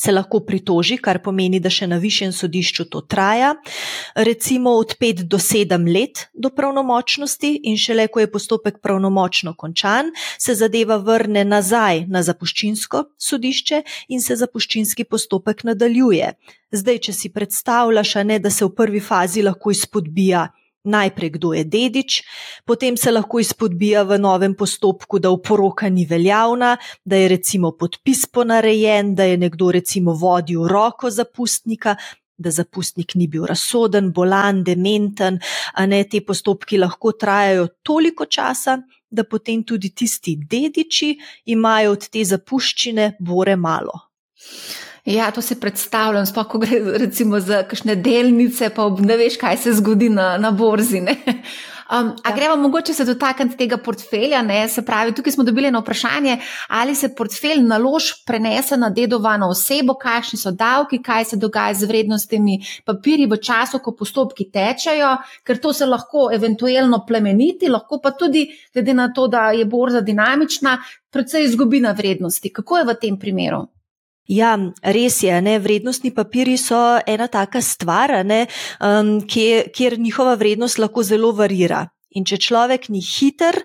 [0.00, 3.52] se lahko pritoži, kar pomeni, da še na višjem sodišču to traja,
[4.16, 10.12] recimo od 5 do 7 let do pravnomočnosti, in šele ko je postopek pravnomočno končan,
[10.38, 16.32] se zadeva vrne nazaj na zapuščinsko sodišče in se zapuščinski postopek nadaljuje.
[16.72, 20.48] Zdaj, če si predstavljaš, ne, da se v prvi fazi lahko izpodbija
[20.84, 22.22] najprej kdo je dedič,
[22.64, 28.26] potem se lahko izpodbija v novem postopku, da oporoka ni veljavna, da je recimo podpis
[28.26, 31.96] ponarejen, da je nekdo recimo vodil roko zapustnika.
[32.40, 35.36] Da zapustnik ni bil razsoden, bolan, dementen,
[35.74, 38.78] a ne ti postopki lahko trajajo toliko časa,
[39.10, 41.10] da potem tudi tisti dediči
[41.52, 44.06] imajo od te zapuščine bore malo.
[45.04, 49.56] Ja, to si predstavljam, sploh ko gre recimo za kakšne delnice, pa ne veš, kaj
[49.56, 51.00] se zgodi na, na borzi.
[51.90, 52.36] Um, a ja.
[52.36, 54.42] gremo mogoče se dotakniti tega portfelja?
[54.42, 54.68] Ne?
[54.68, 56.36] Se pravi, tukaj smo dobili eno vprašanje,
[56.68, 61.88] ali se portfelj nalož prenese na dedovano osebo, kakšni so davki, kaj se dogaja z
[61.90, 68.14] vrednostimi papirji v času, ko postopki tečajo, ker to se lahko eventualno plemeniti, lahko pa
[68.14, 70.78] tudi, glede na to, da je borza dinamična,
[71.10, 72.52] predvsej izgubi na vrednosti.
[72.52, 73.66] Kako je v tem primeru?
[74.30, 75.34] Ja, res je.
[75.42, 75.58] Ne?
[75.58, 78.44] Vrednostni papiri so ena taka stvar, ne,
[78.78, 81.88] um, kjer, kjer njihova vrednost lahko zelo varira.
[82.14, 83.60] In če človek ni hiter,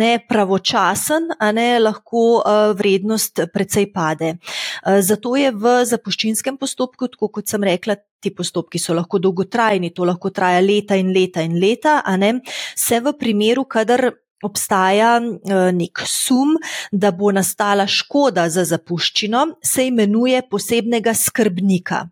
[0.00, 4.34] ne pravočasen, ne lahko uh, vrednost precej pade.
[4.36, 9.92] Uh, zato je v zapuščinskem postopku, tako kot sem rekla, ti postopki so lahko dolgotrajni,
[9.96, 12.38] to lahko traja leta in leta in leta, a ne
[12.76, 14.10] se v primeru, kadar
[14.42, 16.56] obstaja eh, nek sum,
[16.92, 22.06] da bo nastala škoda za zapuščino, se imenuje posebnega skrbnika.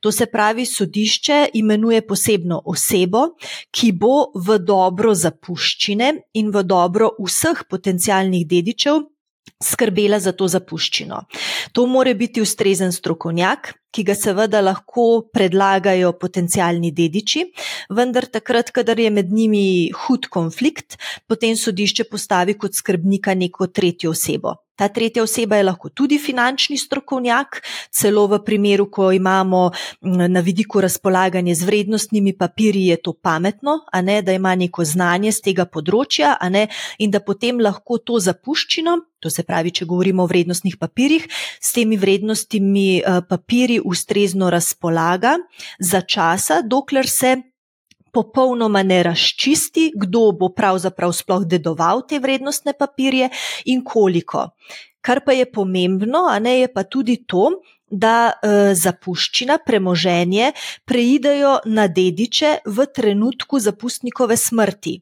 [0.00, 3.24] To se pravi, sodišče imenuje posebno osebo,
[3.70, 9.02] ki bo v dobro zapuščine in v dobro vseh potencijalnih dedičev
[9.62, 11.22] skrbela za to zapuščino.
[11.72, 17.46] To more biti ustrezen strokovnjak, ki ga seveda lahko predlagajo potencijalni dediči,
[17.96, 19.64] vendar takrat, kadar je med njimi
[20.04, 24.58] hud konflikt, potem sodišče postavi kot skrbnika neko tretjo osebo.
[24.76, 29.70] Ta tretja oseba je lahko tudi finančni strokovnjak, celo v primeru, ko imamo
[30.02, 35.46] na vidiku razpolaganje z vrednostnimi papirji, je to pametno, ne, da ima neko znanje z
[35.48, 36.66] tega področja ne,
[36.98, 41.24] in da potem lahko to zapuščino, to se pravi, če govorimo o vrednostnih papirjih,
[41.60, 45.36] s temi vrednostnimi papirji ustrezno razpolaga
[45.78, 47.36] za časa, dokler se
[48.12, 53.28] popolnoma ne razčisti, kdo bo pravzaprav sploh dedoval te vrednostne papirje
[53.64, 54.48] in koliko.
[55.00, 57.50] Kar pa je pomembno, a ne je pa tudi to,
[57.90, 60.52] da e, zapuščina, premoženje
[60.84, 64.96] preidejo na dediče v trenutku zapustnikove smrti.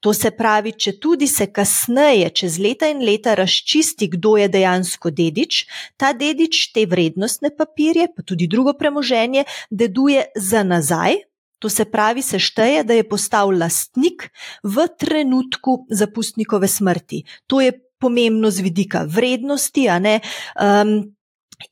[0.00, 5.10] To se pravi, če tudi se kasneje, čez leta in leta, razčisti, kdo je dejansko
[5.10, 5.64] dedič,
[5.96, 11.22] ta dedič te vrednostne papirje, pa tudi drugo premoženje, deduje za nazaj.
[11.58, 14.28] To se pravi, se šteje, da je postal lastnik
[14.62, 17.24] v trenutku zapustnikove smrti.
[17.50, 20.20] To je pomembno z vidika vrednosti, a ne.
[20.54, 21.17] Um,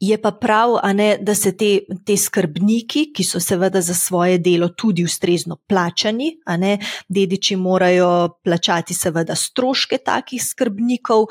[0.01, 1.69] Je pa prav, ne, da se te,
[2.05, 6.73] te skrbniki, ki so seveda za svoje delo tudi ustrezno plačani, ne,
[7.09, 8.09] dediči morajo
[8.45, 11.29] plačati seveda stroške takih skrbnikov,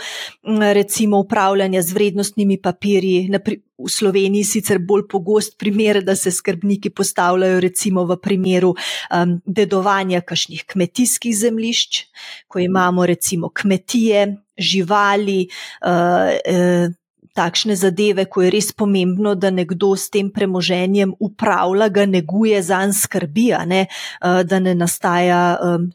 [0.74, 3.28] recimo upravljanja z vrednostnimi papirji.
[3.76, 10.22] V Sloveniji sicer bolj pogost primer, da se skrbniki postavljajo recimo v primeru um, dedovanja
[10.22, 12.06] kakšnih kmetijskih zemljišč,
[12.48, 15.50] ko imamo recimo kmetije živali.
[15.84, 16.96] Uh, uh,
[17.36, 22.96] Takšne zadeve, ko je res pomembno, da nekdo s tem premoženjem upravlja, ga neguje, zanj
[22.96, 23.86] skrbi, ne,
[24.24, 25.42] da ne nastaja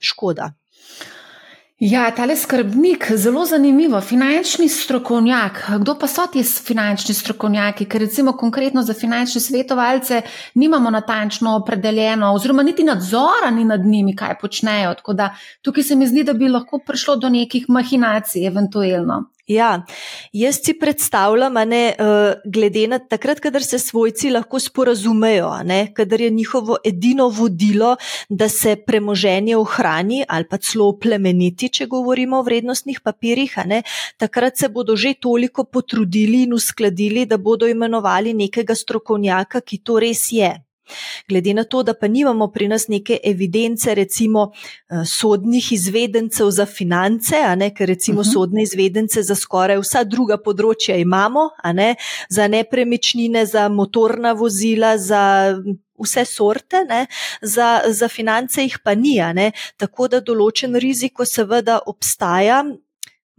[0.00, 0.52] škoda.
[1.80, 5.62] Ja, tale skrbnik, zelo zanimivo, finančni strokovnjak.
[5.80, 7.86] Kdo pa so ti finančni strokovnjaki?
[7.88, 10.20] Ker recimo konkretno za finančne svetovalce
[10.60, 14.92] nimamo natančno opredeljeno, oziroma niti nadzora ni nad njimi, kaj počnejo.
[15.00, 19.30] Tako da tukaj se mi zdi, da bi lahko prišlo do nekih mahinacij, eventualno.
[19.50, 19.82] Ja,
[20.32, 26.20] jaz si predstavljam, ne, uh, glede na takrat, kadar se svojci lahko sporazumejo, ne, kadar
[26.20, 27.96] je njihovo edino vodilo,
[28.28, 33.82] da se premoženje ohrani ali pa celo plemeniti, če govorimo o vrednostnih papirjih, ne,
[34.22, 39.98] takrat se bodo že toliko potrudili in uskladili, da bodo imenovali nekega strokovnjaka, ki to
[39.98, 40.54] res je.
[41.28, 46.66] Glede na to, da pa nimamo pri nas neke evidence, recimo eh, sodnih izvedencev za
[46.66, 48.30] finance, ne, ker recimo uh mhm.
[48.30, 48.32] -huh.
[48.32, 51.94] sodne izvedence za skoraj vsa druga področja imamo, ne,
[52.28, 55.54] za nepremičnine, za motorna vozila, za
[56.00, 57.06] vse sorte, ne,
[57.42, 59.18] za, za finance jih pa ni,
[59.76, 62.64] tako da določen riziko seveda obstaja.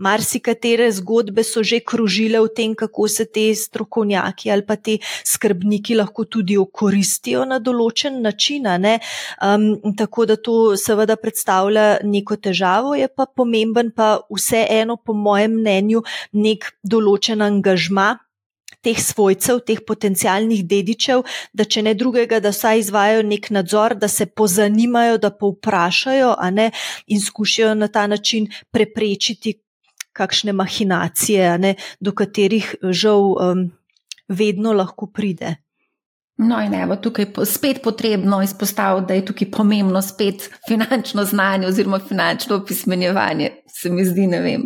[0.02, 5.96] Marsikatere zgodbe so že krožile v tem, kako se te strokovnjaki ali pa te skrbniki
[5.96, 8.66] lahko tudi okoristijo na določen način.
[8.66, 15.60] Um, tako da to seveda predstavlja neko težavo, je pa pomemben pa vseeno, po mojem
[15.62, 18.18] mnenju, nek določen angažma.
[18.82, 21.20] Teh svojcev, teh potencijalnih dedičev,
[21.54, 26.72] da če ne drugega, da vsaj izvajo nek nadzor, da se pozanimajo, da povprašajo ne,
[27.06, 29.60] in skušajo na ta način preprečiti
[30.14, 33.68] kakšne mahinacije, ne, do katerih žal um,
[34.28, 35.56] vedno lahko pride.
[36.42, 41.68] No, in evo, tukaj je spet potrebno izpostaviti, da je tukaj pomembno spet finančno znanje
[41.68, 43.52] oziroma finančno opismenjevanje.
[43.68, 44.64] Se mi zdi, ne vem.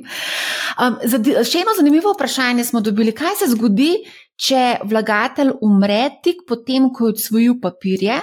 [0.79, 0.95] Um,
[1.43, 3.11] še eno zanimivo vprašanje smo dobili.
[3.11, 3.91] Kaj se zgodi,
[4.39, 8.21] če vlagatelj umre tik potem, ko je odsvojil papirje,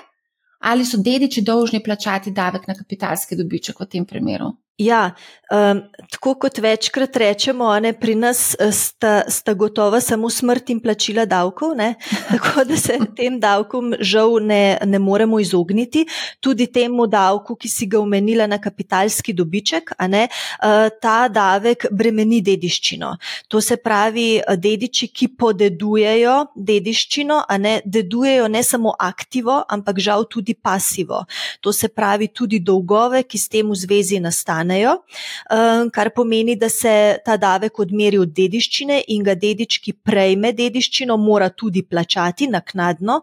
[0.62, 4.54] ali so dediči dolžni plačati davek na kapitalski dobiček v tem primeru?
[4.78, 5.14] Ja,
[5.52, 10.80] um, tako kot večkrat rečemo, ne, pri nas eh, sta, sta gotova samo smrt in
[10.80, 11.94] plačila davkov, ne,
[12.30, 16.06] tako da se tem davkom žal ne, ne moremo izogniti.
[16.40, 22.40] Tudi temu davku, ki si ga omenila na kapitalski dobiček, ne, uh, ta davek bremeni
[22.40, 23.12] dediščino.
[23.48, 30.24] To se pravi, eh, dediči, ki podedujejo dediščino, ne, dedujejo ne samo aktivo, ampak žal
[30.24, 31.26] tudi pasivo.
[31.60, 35.02] To se pravi tudi dolgove, ki s tem v zvezi nastanejo ostanejo,
[35.50, 40.52] eh, kar pomeni, da se ta davek odmeri od dediščine in ga dedič, ki prejme
[40.52, 43.22] dediščino, mora tudi plačati naknadno.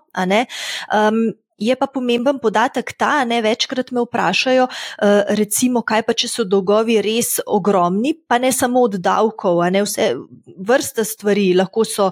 [1.60, 6.44] Je pa pomemben podatek ta, ne večkrat me vprašajo, eh, recimo, kaj pa če so
[6.46, 10.16] dolgovi res ogromni, pa ne samo od davkov, ne vse
[10.58, 12.12] vrste stvari, lahko so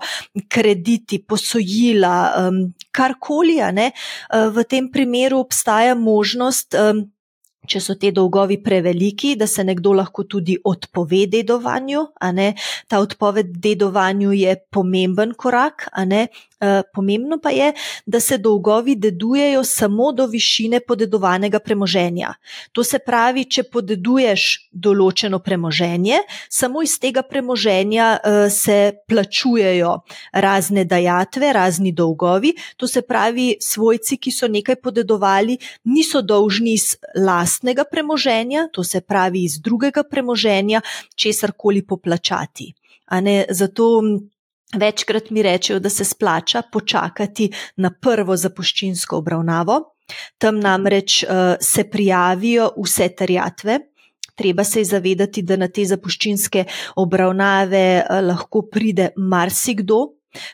[0.50, 2.52] krediti, posojila,
[2.92, 3.58] karkoli.
[3.72, 6.76] Ne, eh, v tem primeru obstaja možnost
[7.68, 12.06] če so te dolgovi preveliki, da se nekdo lahko tudi odpove dedovanju.
[12.88, 15.90] Ta odpoved dedovanju je pomemben korak,
[16.94, 17.74] pomembno pa je,
[18.06, 22.34] da se dolgovi dedujejo samo do višine podedovanega premoženja.
[22.72, 29.94] To se pravi, če podeduješ določeno premoženje, samo iz tega premoženja uh, se plačujejo
[30.34, 32.54] razne dajatve, razni dolgovi.
[32.78, 35.58] To se pravi, svojci, ki so nekaj podedovali,
[35.94, 40.82] niso dolžni iz lastnega premoženja, to se pravi iz drugega premoženja,
[41.16, 42.74] česar koli poplačati.
[43.50, 44.02] Zato
[44.76, 49.80] Večkrat mi rečejo, da se splača počakati na prvo zapuščinsko obravnavo.
[50.38, 53.80] Tam namreč uh, se prijavijo vse terjatve.
[54.36, 60.02] Treba se zavedati, da na te zapuščinske obravnave uh, lahko pride marsikdo.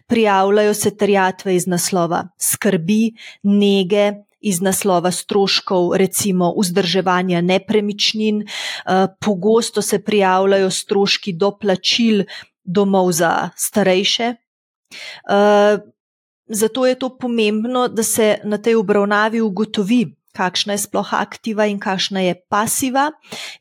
[0.08, 8.43] Prijavljajo se terjatve iz naslova skrbi, nege, iz naslova stroškov, recimo vzdrževanja nepremičnin.
[8.45, 12.23] Uh, pogosto se prijavljajo stroški do plačil
[12.63, 14.34] domov za starejše.
[15.30, 15.80] Uh,
[16.47, 21.80] zato je to pomembno, da se na tej obravnavi ugotovi, kakšna je sploh aktiva in
[21.80, 23.12] kakšna je pasiva,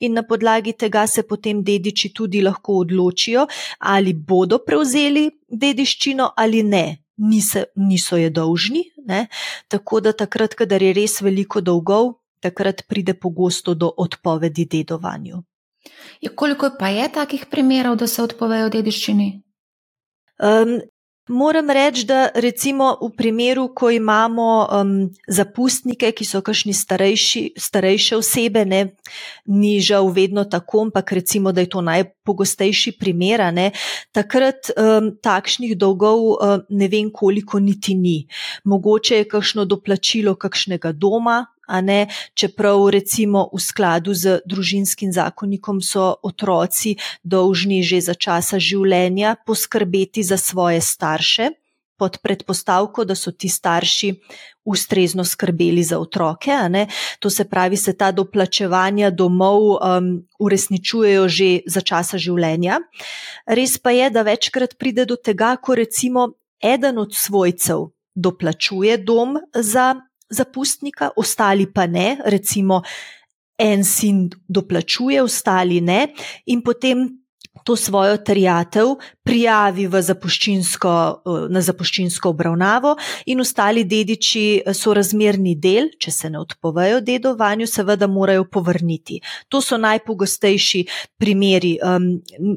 [0.00, 3.46] in na podlagi tega se potem dediči tudi lahko odločijo,
[3.78, 6.98] ali bodo prevzeli dediščino ali ne.
[7.16, 9.26] Nise, niso je dolžni, ne?
[9.68, 15.42] tako da takrat, kadar je res veliko dolgov, takrat pride pogosto do odpovedi dedovanju.
[16.20, 19.28] Ja, koliko pa je takih primerov, da se odpovejo dediščini?
[20.42, 20.80] Um,
[21.28, 24.90] Moram reči, da recimo v primeru, ko imamo um,
[25.30, 28.80] zapustnike, ki so kakšni starejši, starejše osebe, ne,
[29.46, 33.70] ni žal vedno tako, ampak recimo, da je to najpogostejši primer, ne,
[34.10, 38.26] takrat um, takšnih dolgov um, ne vem, koliko niti ni.
[38.66, 41.44] Mogoče je kakšno doplačilo kakšnega doma,
[41.80, 49.36] Ne, čeprav recimo v skladu z družinskim zakonikom so otroci dolžni že za časa življenja
[49.46, 51.50] poskrbeti za svoje starše,
[52.02, 54.08] pod predpostavko, da so ti starši
[54.64, 56.50] ustrezno skrbeli za otroke.
[57.22, 60.08] To se pravi, se ta doplačevanja domov um,
[60.38, 62.80] uresničujejo že za časa življenja.
[63.46, 69.38] Res pa je, da večkrat pride do tega, ko recimo eden od svojcev doplačuje dom
[69.54, 69.94] za
[70.32, 72.82] zapustnika, ostali pa ne, recimo
[73.58, 76.08] en sin doplačuje, ostali ne,
[76.46, 77.21] in potem
[77.64, 80.92] to svojo terjatev prijavi zapuščinsko,
[81.26, 82.96] eh, na zapuščinsko obravnavo,
[83.26, 89.20] in ostali dediči eh, so razmerni del, če se ne odpovejo dedovanju, seveda morajo povrniti.
[89.48, 90.84] To so najpogostejši
[91.18, 92.08] primeri, um,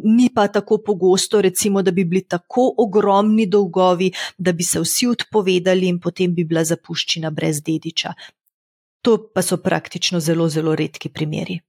[0.04, 5.08] ni pa tako pogosto, recimo, da bi bili tako ogromni dolgovi, da bi se vsi
[5.08, 8.14] odpovedali in potem bi bila zapuščina brez dediča.
[9.06, 11.60] To pa so praktično zelo, zelo redki primeri.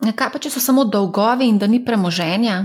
[0.00, 2.56] Kaj pa, če so samo dolgovi in da ni premoženja?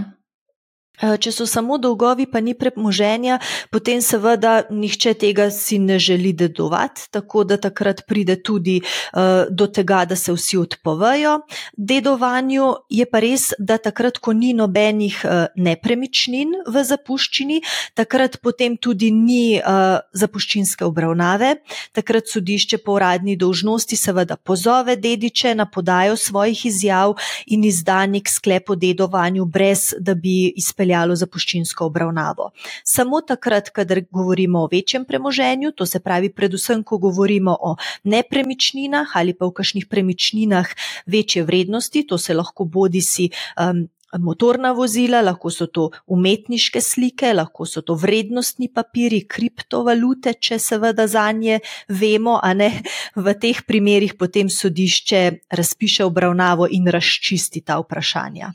[1.01, 3.39] Eh, če so samo dolgovi, pa ni premoženja,
[3.71, 9.67] potem seveda nihče tega si ne želi dedovati, tako da takrat pride tudi uh, do
[9.67, 11.39] tega, da se vsi odpovejo
[11.77, 12.69] dedovanju.
[12.89, 17.59] Je pa res, da takrat, ko ni nobenih uh, nepremičnin v zapuščini,
[17.95, 21.57] takrat potem tudi ni uh, zapuščinske obravnave.
[21.95, 27.17] Takrat sodišče po uradni dolžnosti seveda pozove dediče na podajo svojih izjav
[27.51, 32.51] in izdanik sklep o dedovanju, brez da bi izpeljali izpeljalo zapuščinsko obravnavo.
[32.83, 39.15] Samo takrat, kadar govorimo o večjem premoženju, to se pravi, predvsem, ko govorimo o nepremičninah
[39.15, 40.67] ali pa v kakšnih premičninah
[41.05, 43.29] večje vrednosti, to se lahko bodi si.
[43.57, 50.59] Um, Motorna vozila, lahko so to umetniške slike, lahko so to vrednostni papiri, kriptovalute, če
[50.59, 51.59] seveda za nje
[51.89, 52.69] vemo, a ne
[53.15, 58.53] v teh primerih potem sodišče razpiše obravnavo in razčisti ta vprašanja.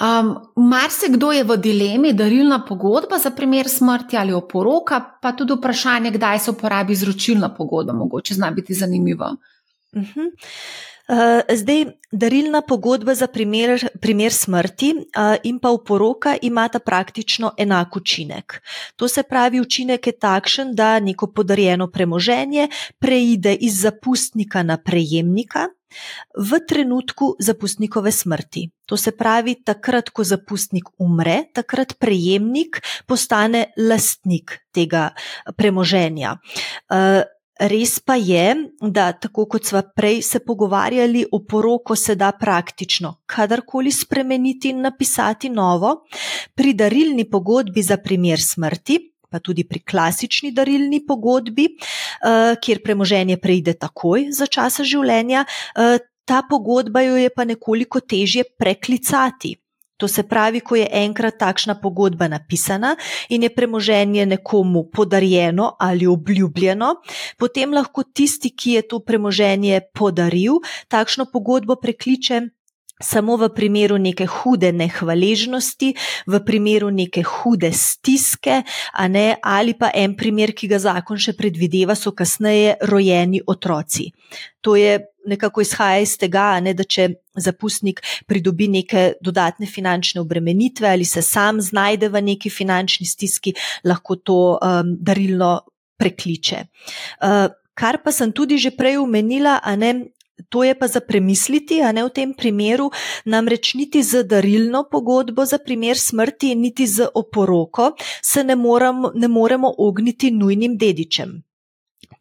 [0.00, 5.32] Um, Mar se kdo je v dilemi, darilna pogodba za primer smrti ali oporoka, pa
[5.32, 9.36] tudi vprašanje, kdaj se uporabi izročilna pogodba, mogoče zna biti zanimivo.
[9.92, 10.28] Uh -huh.
[11.08, 17.96] uh, zdaj, darilna pogodba za primer, primer smrti uh, in pa oporoka imata praktično enak
[17.96, 18.62] učinek.
[18.96, 22.68] To se pravi, učinek je takšen, da neko podarjeno premoženje
[22.98, 25.68] preide iz zapustnika na prejemnika
[26.38, 28.68] v trenutku zapustnikove smrti.
[28.86, 35.10] To se pravi, takrat, ko zapustnik umre, takrat prejemnik postane lastnik tega
[35.56, 36.36] premoženja.
[36.90, 37.22] Eh,
[37.62, 43.20] res pa je, da tako kot smo prej se pogovarjali, o poroko se da praktično
[43.26, 46.02] kadarkoli spremeniti in napisati novo.
[46.54, 53.40] Pri darilni pogodbi za primer smrti pa tudi pri klasični darilni pogodbi, uh, kjer premoženje
[53.40, 59.56] preide takoj za časa življenja, uh, ta pogodba jo je pa nekoliko težje preklicati.
[60.02, 62.96] To se pravi, ko je enkrat takšna pogodba napisana
[63.30, 66.96] in je premoženje nekomu podarjeno ali obljubljeno,
[67.38, 70.58] potem lahko tisti, ki je to premoženje podaril,
[70.88, 72.40] takšno pogodbo prekliče
[73.02, 75.92] samo v primeru neke hude nehvaležnosti,
[76.26, 78.62] v primeru neke hude stiske,
[79.08, 84.10] ne, ali pa en primer, ki ga zakon še predvideva, so kasneje rojeni otroci.
[84.62, 90.88] To je nekako izhaja iz tega, ne, da če zapustnik pridobi neke dodatne finančne obremenitve
[90.90, 95.60] ali se sam znajde v neki finančni stiski, lahko to um, darilno
[95.98, 96.64] prekliče.
[97.22, 100.12] Uh, Kar pa sem tudi že prej omenila, ne,
[100.48, 102.90] To je pa za premisliti, a ne v tem primeru,
[103.24, 109.28] namreč niti z darilno pogodbo za primer smrti, niti z oporoko se ne, moram, ne
[109.28, 111.42] moremo ogniti nujnim dedičem.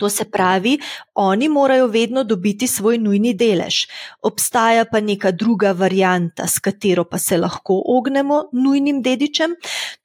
[0.02, 0.80] To se pravi,
[1.14, 3.86] oni morajo vedno dobiti svoj nujni delež.
[4.22, 9.54] Obstaja pa neka druga varijanta, s katero pa se lahko ognemo nujnim dedičem.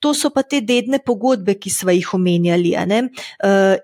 [0.04, 2.74] To so pa te dedne pogodbe, ki smo jih omenjali.
[2.76, 3.06] E,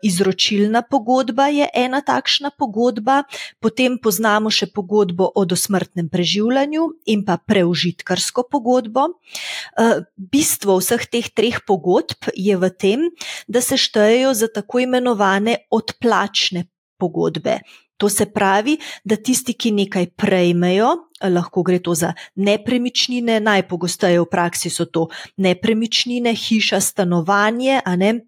[0.03, 3.23] izročilna pogodba je ena takšna pogodba,
[3.61, 9.09] potem poznamo še pogodbo o dosmrtnem preživljanju in pa preužitkarsko pogodbo.
[9.09, 13.09] E, bistvo vseh teh treh pogodb je v tem,
[13.49, 15.63] da se štejejo za tako imenovane
[16.03, 16.64] odplačne
[16.98, 17.59] pogodbe.
[17.96, 20.88] To se pravi, da tisti, ki nekaj prejmejo,
[21.22, 28.26] lahko gre to za nepremičnine, najpogosteje v praksi so to nepremičnine, hiša, stanovanje, a ne.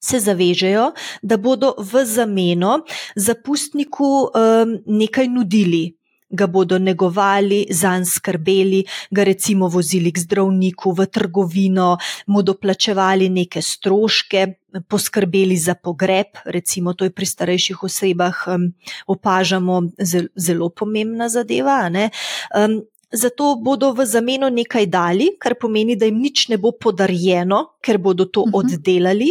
[0.00, 0.92] Se zavežejo,
[1.22, 2.84] da bodo v zameno
[3.16, 5.97] zapustniku um, nekaj nudili,
[6.30, 13.62] ga bodo negovali, zanj skrbeli, ga recimo vozili k zdravniku, v trgovino, mu doplačevali neke
[13.62, 14.46] stroške,
[14.88, 18.68] poskrbeli za pogreb, recimo to je pri starejših osebah um,
[19.06, 21.88] opažamo zelo, zelo pomembna zadeva.
[21.88, 27.80] Um, zato bodo v zameno nekaj dali, kar pomeni, da jim nič ne bo podarjeno,
[27.80, 28.76] ker bodo to uh -huh.
[28.76, 29.30] oddelali,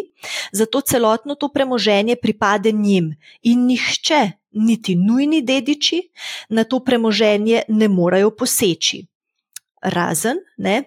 [0.51, 6.01] zato celotno to premoženje pripade njim in nihče niti nujni dediči
[6.49, 9.05] na to premoženje ne morejo poseči.
[9.81, 10.83] Razen, ne.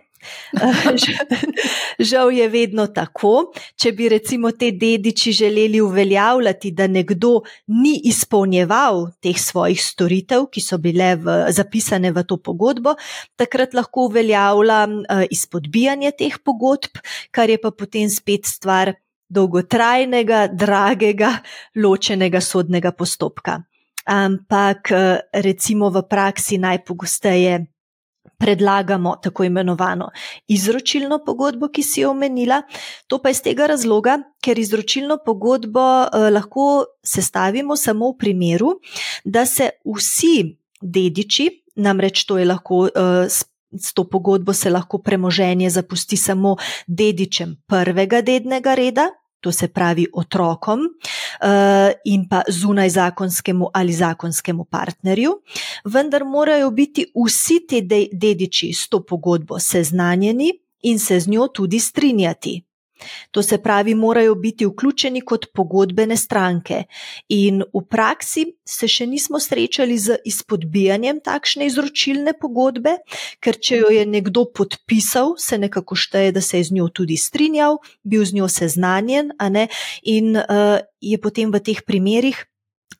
[2.10, 9.06] Žal je vedno tako, če bi recimo te dediči želeli uveljavljati, da nekdo ni izpolnjeval
[9.20, 12.96] teh svojih storitev, ki so bile v, zapisane v to pogodbo,
[13.40, 17.00] takrat lahko uveljavlja uh, izpodbijanje teh pogodb,
[17.30, 18.94] kar je pa potem spet stvar
[19.30, 21.34] dolgotrajnega, dragega,
[21.76, 23.60] ločenega sodnega postopka.
[24.10, 27.66] Ampak eh, recimo v praksi najpogosteje
[28.40, 30.08] predlagamo tako imenovano
[30.48, 32.62] izročilno pogodbo, ki si jo omenila.
[33.06, 36.66] To pa iz tega razloga, ker izročilno pogodbo eh, lahko
[37.04, 38.74] sestavimo samo v primeru,
[39.24, 43.28] da se vsi dediči, namreč to je lahko eh,
[43.70, 46.56] S to pogodbo se lahko premoženje zapusti samo
[46.86, 49.04] dedičem prvega dednega reda,
[49.40, 51.48] to se pravi otrokom uh,
[52.04, 55.32] in pa zunaj zakonskemu ali zakonskemu partnerju,
[55.84, 61.80] vendar morajo biti vsi ti dediči s to pogodbo seznanjeni in se z njo tudi
[61.80, 62.69] strinjati.
[63.30, 66.84] To se pravi, morajo biti vključeni kot pogodbene stranke.
[67.28, 72.98] In v praksi se še nismo srečali z izpodbijanjem takšne izročilne pogodbe,
[73.40, 77.16] ker če jo je nekdo podpisal, se nekako šteje, da se je z njo tudi
[77.16, 79.32] strinjal, bil z njo seznanjen,
[80.02, 82.36] in uh, je potem v teh primerih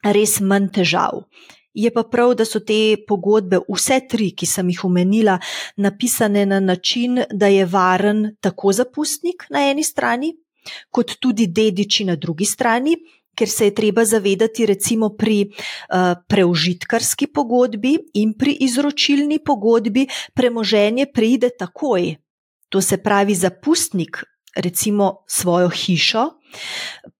[0.05, 1.27] res manj težav.
[1.75, 5.39] Je pa prav, da so te pogodbe, vse tri, ki sem jih omenila,
[5.77, 10.33] napisane na način, da je varen tako zapustnik na eni strani,
[10.91, 12.97] kot tudi dediči na drugi strani,
[13.39, 21.07] ker se je treba zavedati, recimo pri uh, preužitkarski pogodbi in pri izročilni pogodbi, premoženje
[21.15, 22.17] pride takoj.
[22.69, 24.25] To se pravi, zapustnik
[24.57, 26.31] recimo svojo hišo,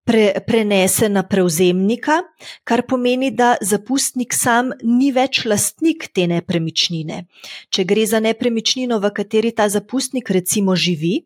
[0.03, 2.19] pre, prenese na prevzemnika,
[2.63, 7.25] kar pomeni, da zapustnik sam ni več lastnik te nepremičnine.
[7.71, 11.21] Če gre za nepremičnino, v kateri ta zapustnik recimo živi,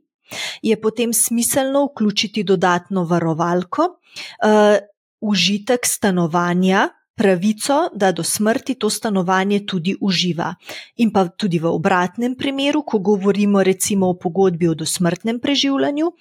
[0.62, 4.78] je potem smiselno vključiti dodatno varovalko, uh,
[5.22, 10.56] užitek stanovanja pravico, da do smrti to stanovanje tudi uživa.
[10.96, 16.12] In pa tudi v obratnem primeru, ko govorimo recimo o pogodbi o dosmrtnem preživljanju,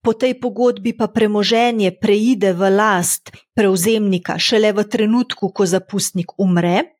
[0.00, 6.99] po tej pogodbi pa premoženje preide v last prevzemnika šele v trenutku, ko zapustnik umre.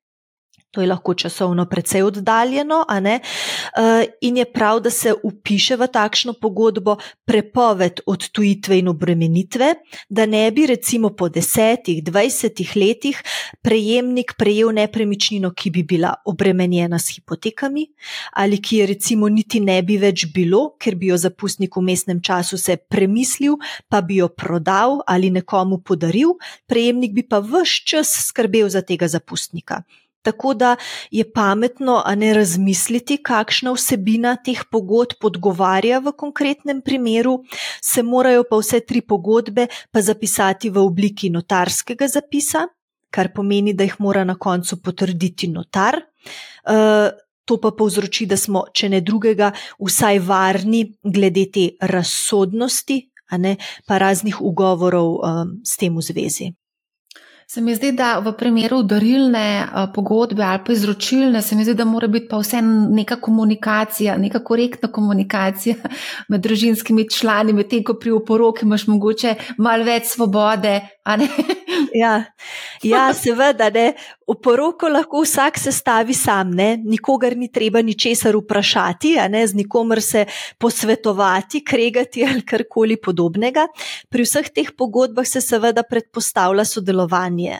[0.70, 6.32] To je lahko časovno precej oddaljeno, uh, in je prav, da se upiše v takšno
[6.40, 9.74] pogodbo prepoved odtujitve in obremenitve,
[10.08, 13.22] da ne bi recimo po desetih, dvajsetih letih
[13.62, 17.86] prejemnik prejel nepremičnino, ki bi bila obremenjena s hipotekami,
[18.32, 22.20] ali ki je recimo niti ne bi več bilo, ker bi jo zapustnik v mestnem
[22.22, 23.58] času se premislil,
[23.88, 29.08] pa bi jo prodal ali nekomu podaril, prejemnik bi pa vse čas skrbel za tega
[29.08, 29.82] zapustnika.
[30.22, 30.74] Tako da
[31.10, 37.38] je pametno, a ne razmisliti, kakšna vsebina teh pogodb odgovarja v konkretnem primeru,
[37.82, 42.66] se morajo pa vse tri pogodbe pa zapisati v obliki notarskega zapisa,
[43.10, 46.02] kar pomeni, da jih mora na koncu potrditi notar.
[46.68, 47.10] Uh,
[47.50, 49.48] To pa povzroči, da smo, če ne drugega,
[49.82, 53.00] vsaj varni glede te razsodnosti,
[53.42, 53.56] ne,
[53.90, 56.46] pa raznih ugovorov um, s tem v zvezi.
[57.50, 61.74] Se mi zdi, da v primeru darilne uh, pogodbe ali pa izročilne, se mi zdi,
[61.74, 65.74] da mora biti pa vse neka komunikacija, neka korektna komunikacija
[66.30, 70.76] med družinskimi člani, medtem ko pri oporoki imaš mogoče malo več svobode.
[71.94, 72.24] Ja,
[72.82, 73.94] ja, seveda, ne.
[74.30, 76.76] v poroko lahko vsak se stavi sam, ne.
[76.76, 80.24] nikogar ni treba ničesar vprašati, ne, z nikomer se
[80.58, 83.66] posvetovati, kregati ali karkoli podobnega.
[84.08, 87.58] Pri vseh teh pogodbah se seveda predpostavlja sodelovanje.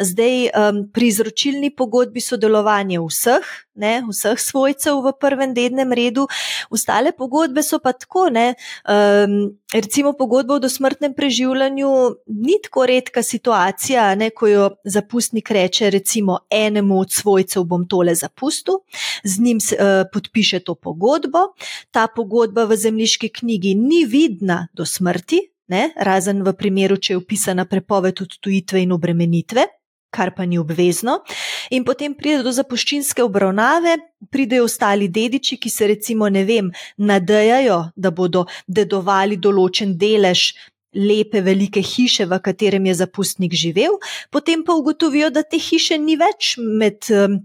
[0.00, 6.26] Zdaj, um, pri izročilni pogodbi sodelovanje vseh, ne, vseh svojcev v prvem dednem redu.
[6.70, 8.54] Ostale pogodbe so pa tako, ne,
[8.88, 11.90] um, recimo pogodba o dosmrtnem preživljanju
[12.26, 18.14] ni tako redka situacija, ne, ko jo zapustnik reče recimo enemu od svojcev bom tole
[18.14, 18.82] zapustil,
[19.24, 21.52] z njim uh, podpiše to pogodbo,
[21.90, 25.40] ta pogodba v zemljiški knjigi ni vidna do smrti,
[25.72, 29.66] ne, razen v primeru, če je upisana prepoved odtujitve in obremenitve
[30.12, 31.22] kar pa ni obvezno.
[31.70, 33.96] In potem pride do zapuščinske obravnave,
[34.30, 40.52] pridejo ostali dediči, ki se recimo, ne vem, nadejajo, da bodo dedovali določen delež.
[40.92, 43.94] Lepe, velike hiše, v katerem je zapustnik živel,
[44.28, 47.38] potem pa ugotovijo, da te hiše ni več med um,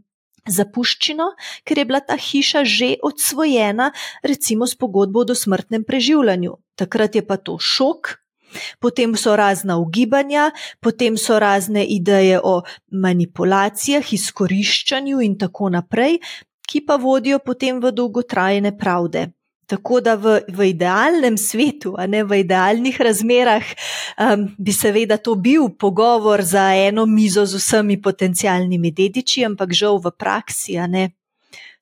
[0.51, 1.29] zapuščino,
[1.63, 6.57] ker je bila ta hiša že odsvojena, recimo s pogodbo o dosmrtnem preživljanju.
[6.75, 8.17] Takrat je pa to šok,
[8.79, 16.19] Potem so razna ugibanja, potem so razne ideje o manipulacijah, izkoriščanju in tako naprej,
[16.67, 19.31] ki pa vodijo potem v dolgotrajne pravde.
[19.67, 23.67] Tako da v, v idealnem svetu, a ne v idealnih razmerah,
[24.15, 29.99] um, bi seveda to bil pogovor za eno mizo z vsemi potencijalnimi dediči, ampak žal
[29.99, 31.09] v praksi, a ne,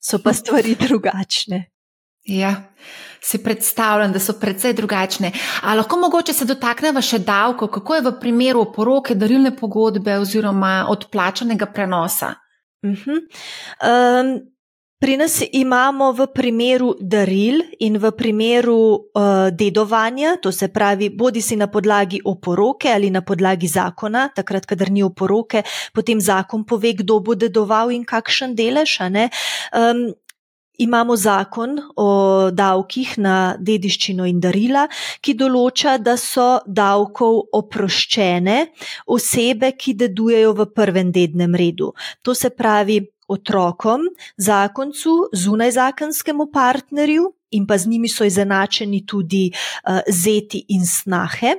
[0.01, 1.69] so pa stvari drugačne.
[2.25, 2.73] Ja,
[3.25, 5.31] si predstavljam, da so precej drugačne.
[5.61, 10.85] A lahko mogoče se dotaknemo še davkov, kako je v primeru poroke, darilne pogodbe oziroma
[10.89, 12.35] odplačanega prenosa?
[12.85, 13.21] Uh -huh.
[13.81, 14.39] um,
[14.99, 18.79] pri nas imamo v primeru daril in v primeru
[19.13, 24.65] uh, dedovanja, to se pravi, bodi si na podlagi oporoke ali na podlagi zakona, takrat,
[24.65, 25.63] kadar ni oporoke,
[25.93, 28.97] potem zakon pove, kdo bo dedoval in kakšen delež.
[29.01, 30.15] Um,
[30.77, 34.85] Imamo zakon o davkih na dediščino in darila,
[35.21, 38.57] ki določa, da so davkov oproščene
[39.07, 41.93] osebe, ki dedujejo v prvem dednem redu.
[42.21, 44.05] To se pravi otrokom,
[44.37, 51.55] zakoncu, zunajzakonskemu partnerju in pa z njimi so izenačeni tudi uh, zeti in snahe.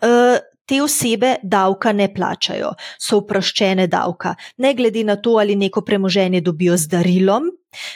[0.00, 5.82] Uh, te osebe davka ne plačajo, so oproščene davka, ne glede na to, ali neko
[5.84, 7.50] premoženje dobijo z darilom,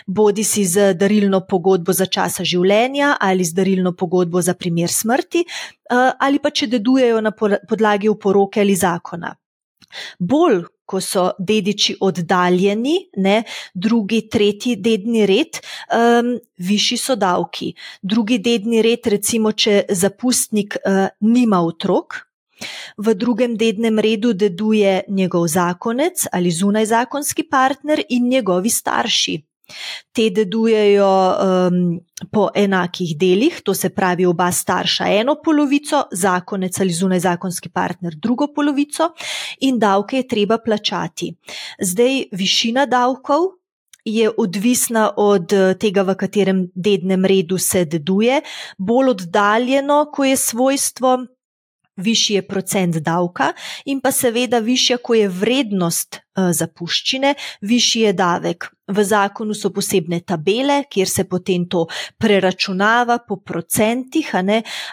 [0.07, 5.45] bodi si z darilno pogodbo za časa življenja ali z darilno pogodbo za primer smrti,
[5.45, 9.35] eh, ali pa če dedujejo na podlagi uporoke ali zakona.
[10.19, 12.95] Bolj, ko so dediči oddaljeni,
[13.25, 13.43] ne,
[13.75, 15.61] drugi, tretji dedni red,
[15.93, 16.31] um,
[16.65, 17.75] višji so davki.
[18.03, 22.23] Drugi dedni red, recimo, če zapustnik uh, nima otrok,
[22.97, 29.43] V drugem dednem redu deduje njegov zakonec ali zunajzakonski partner in njegovi starši.
[30.13, 32.01] Te dedujejo um,
[32.33, 38.49] po enakih delih, to se pravi oba starša eno polovico, zakonec ali zunajzakonski partner drugo
[38.55, 39.11] polovico,
[39.61, 41.35] in davke je treba plačati.
[41.81, 43.59] Zdaj, višina davkov
[44.05, 48.41] je odvisna od tega, v katerem dednem redu se deduje,
[48.79, 51.19] bolj oddaljeno, ko je svojstvo
[51.99, 53.53] višji je procent davka,
[53.85, 58.71] in pa seveda višja, ko je vrednost uh, zapuščine, višji je davek.
[58.89, 61.87] V zakonu so posebne tabele, kjer se potem to
[62.19, 64.33] preračunava po procentih,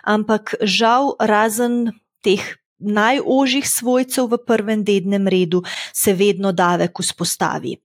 [0.04, 1.94] ampak žal, razen
[2.26, 2.44] teh
[2.80, 7.78] najožjih svojcev v prvem dednem redu, se vedno davek vzpostavi.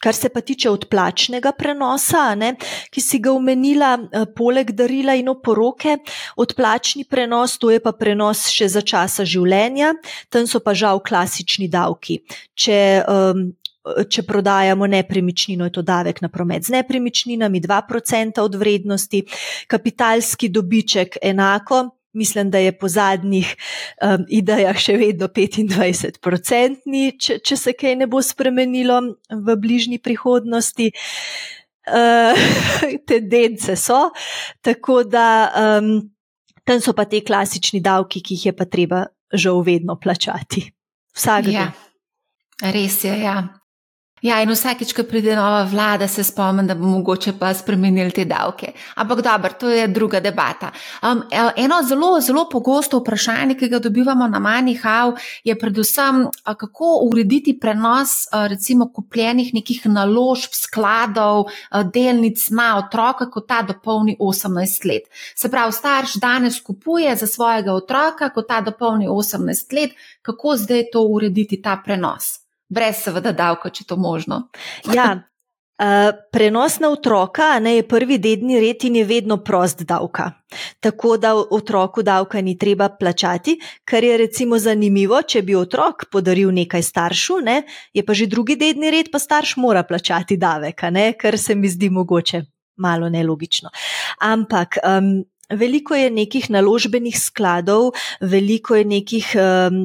[0.00, 2.54] Kar se pa tiče odplačnega prenosa, ne,
[2.90, 5.98] ki si ga omenila, eh, poleg darila in oporoke,
[6.40, 9.92] odplačni prenos, to je pa prenos še za časa življenja,
[10.30, 12.20] tam so pa žal klasični davki.
[12.56, 13.50] Če, um,
[13.84, 19.24] če prodajamo nepremičnino, je to davek na promet z nepremičninami, 2% od vrednosti,
[19.68, 21.99] kapitalski dobiček enako.
[22.12, 23.52] Mislim, da je po zadnjih
[24.02, 28.98] um, idejah še vedno 25-odstotni, če, če se kaj ne bo spremenilo
[29.30, 30.90] v bližnji prihodnosti.
[31.90, 32.36] Uh,
[33.08, 34.10] tendence so,
[34.62, 35.28] tako da
[35.78, 36.10] um,
[36.66, 40.66] tam so pa te klasični davki, ki jih je pa treba žal vedno plačati.
[41.16, 41.54] Vsak dan.
[41.54, 43.59] Ja, res je, ja.
[44.20, 48.24] Ja, in vsakeč, ko pride nova vlada, se spomnim, da bomo mogoče pa spremenili te
[48.28, 48.72] davke.
[49.00, 50.70] Ampak dobro, to je druga debata.
[51.02, 51.22] Um,
[51.56, 55.14] eno zelo, zelo pogosto vprašanje, ki ga dobivamo na Manihau,
[55.44, 61.46] je predvsem, kako urediti prenos recimo kupljenih nekih naložb, skladov,
[61.94, 65.08] delnic na otroka, ko ta dopolni 18 let.
[65.34, 70.90] Se pravi, starš danes kupuje za svojega otroka, ko ta dopolni 18 let, kako zdaj
[70.92, 72.39] to urediti, ta prenos?
[72.70, 74.46] Brez seveda davka, če to možno.
[74.94, 75.16] ja.
[75.80, 80.26] Uh, prenos na otroka ne, je prvi dedni red in je vedno prost davka.
[80.80, 83.54] Tako da otroku davka ni treba plačati,
[83.88, 87.62] kar je recimo zanimivo, če bi otrok podaril nekaj staršu, ne,
[87.96, 91.68] je pa že drugi dedni red, pa starš mora plačati davek, ne, kar se mi
[91.68, 92.42] zdi mogoče
[92.76, 93.72] malo nelogično.
[94.20, 99.78] Ampak um, Veliko je nekih naložbenih skladov, veliko je nekih um,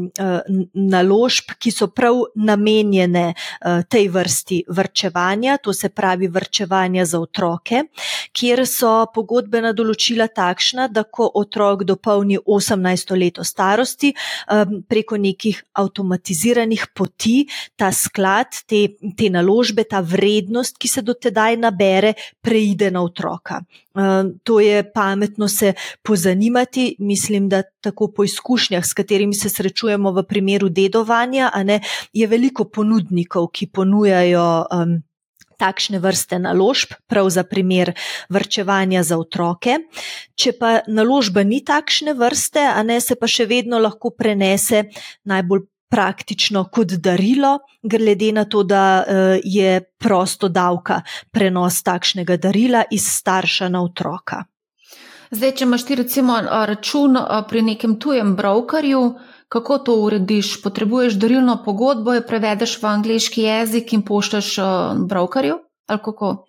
[0.73, 7.83] naložb, ki so prav namenjene uh, tej vrsti vrčevanja, to se pravi vrčevanja za otroke,
[8.31, 14.13] kjer so pogodbena določila takšna, da ko otrok dopolni 18 let starosti,
[14.51, 18.85] um, preko nekih avtomatiziranih poti ta sklad, te,
[19.17, 23.63] te naložbe, ta vrednost, ki se dotedaj nabere, preide na otroka.
[23.95, 25.73] Um, to je pametno se
[26.03, 26.95] pozanimati.
[26.99, 31.79] Mislim, da tako po izkušnjah, s katerimi se srečujemo v primeru dedovanja, ne,
[32.13, 34.65] je veliko ponudnikov, ki ponujajo.
[34.71, 35.03] Um,
[35.55, 37.93] Takšne vrste naložb, prav za primer
[38.27, 39.77] vrčevanja za otroke.
[40.35, 44.89] Če pa naložba ni takšne vrste, a ne se pa še vedno lahko prenese
[45.23, 52.83] najbolj praktično kot darilo, glede na to, da eh, je prosto davka prenos takšnega darila
[52.91, 54.43] iz starša na otroka.
[55.31, 57.17] Zdaj, če imaš ti recimo račun
[57.49, 59.01] pri nekem tujem brokerju,
[59.49, 60.61] kako to urediš?
[60.63, 64.55] Potrebuješ darilno pogodbo, jo prevedeš v angliški jezik in pošljaš
[65.09, 65.64] brokerju?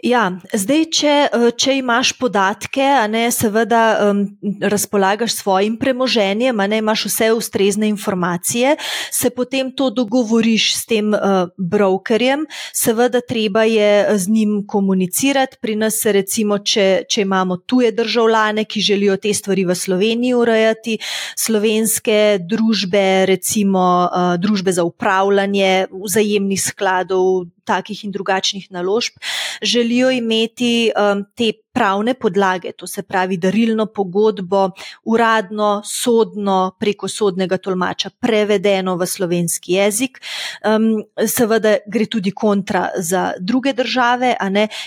[0.01, 4.23] Ja, zdaj, če, eh, če imaš podatke, ne seveda um,
[4.65, 8.79] razpolagaš s svojim premoženjem, ne imaš vse ustrezne informacije,
[9.13, 12.47] se potem to dogovoriš s tem uh, brokerjem.
[12.73, 15.61] Seveda, treba je z njim komunicirati.
[15.61, 20.97] Pri nas recimo, če, če imamo tuje državljane, ki želijo te stvari v Sloveniji urejati,
[21.37, 29.19] slovenske družbe, recimo uh, družbe za upravljanje vzajemnih skladov, takih in drugačnih naložb,
[29.63, 34.71] želijo imeti um, te pravne podlage, to se pravi darilno pogodbo,
[35.05, 40.23] uradno, sodno, preko sodnega tolmača, prevedeno v slovenski jezik.
[40.65, 44.37] Um, seveda gre tudi kontra za druge države,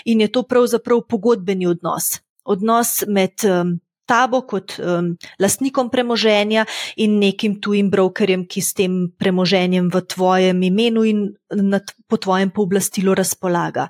[0.06, 2.20] in je to pravzaprav pogodbeni odnos.
[2.44, 3.80] Odnos med um,
[4.10, 6.66] tabo kot um, lastnikom premoženja
[6.98, 12.50] in nekim tujim brokerjem, ki s tem premoženjem v tvojem imenu in nad, po tvojem
[12.50, 13.90] pooblastilu razpolaga.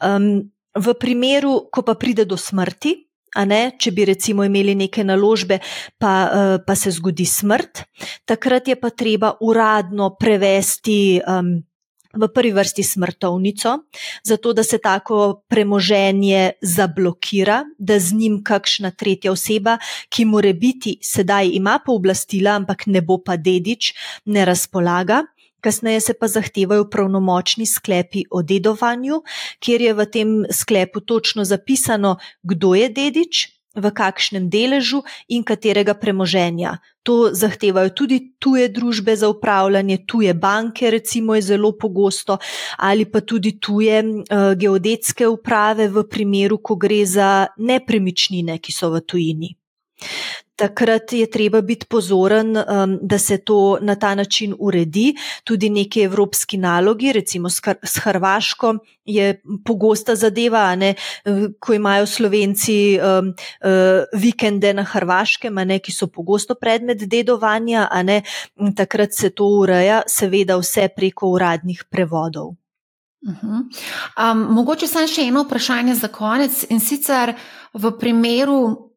[0.00, 0.48] Um,
[0.78, 2.96] v primeru, ko pa pride do smrti,
[3.44, 5.60] ne, če bi recimo imeli neke naložbe,
[6.00, 7.84] pa, uh, pa se zgodi smrt,
[8.24, 11.20] takrat je pa treba uradno prevesti.
[11.20, 11.67] Um,
[12.14, 13.78] v prvi vrsti smrtovnico,
[14.24, 19.78] zato da se tako premoženje zablokira, da z njim kakšna tretja oseba,
[20.08, 23.92] ki more biti sedaj ima pooblastila, ampak ne bo pa dedič,
[24.24, 25.24] ne razpolaga.
[25.60, 29.22] Kasneje se pa zahtevajo pravnomočni sklepi o dedovanju,
[29.58, 35.94] kjer je v tem sklepu točno zapisano, kdo je dedič, v kakšnem deležu in katerega
[35.94, 36.78] premoženja.
[37.02, 42.38] To zahtevajo tudi tuje družbe za upravljanje, tuje banke, recimo, je zelo pogosto,
[42.78, 48.92] ali pa tudi tuje uh, geodetske uprave, v primeru, ko gre za nepremičnine, ki so
[48.92, 49.57] v tujini
[50.58, 55.14] takrat je treba biti pozoren, um, da se to na ta način uredi.
[55.44, 57.50] Tudi neki evropski nalogi, recimo
[57.82, 58.74] s Hrvaško,
[59.04, 60.94] je pogosta zadeva, ne,
[61.60, 68.22] ko imajo slovenci um, uh, vikende na Hrvaškem, ne, ki so pogosto predmet dedovanja, ne,
[68.76, 72.56] takrat se to ureja, seveda vse preko uradnih prevodov.
[73.22, 73.62] Uh -huh.
[74.32, 77.34] um, mogoče samo še eno vprašanje za konec in sicer
[77.74, 78.87] v primeru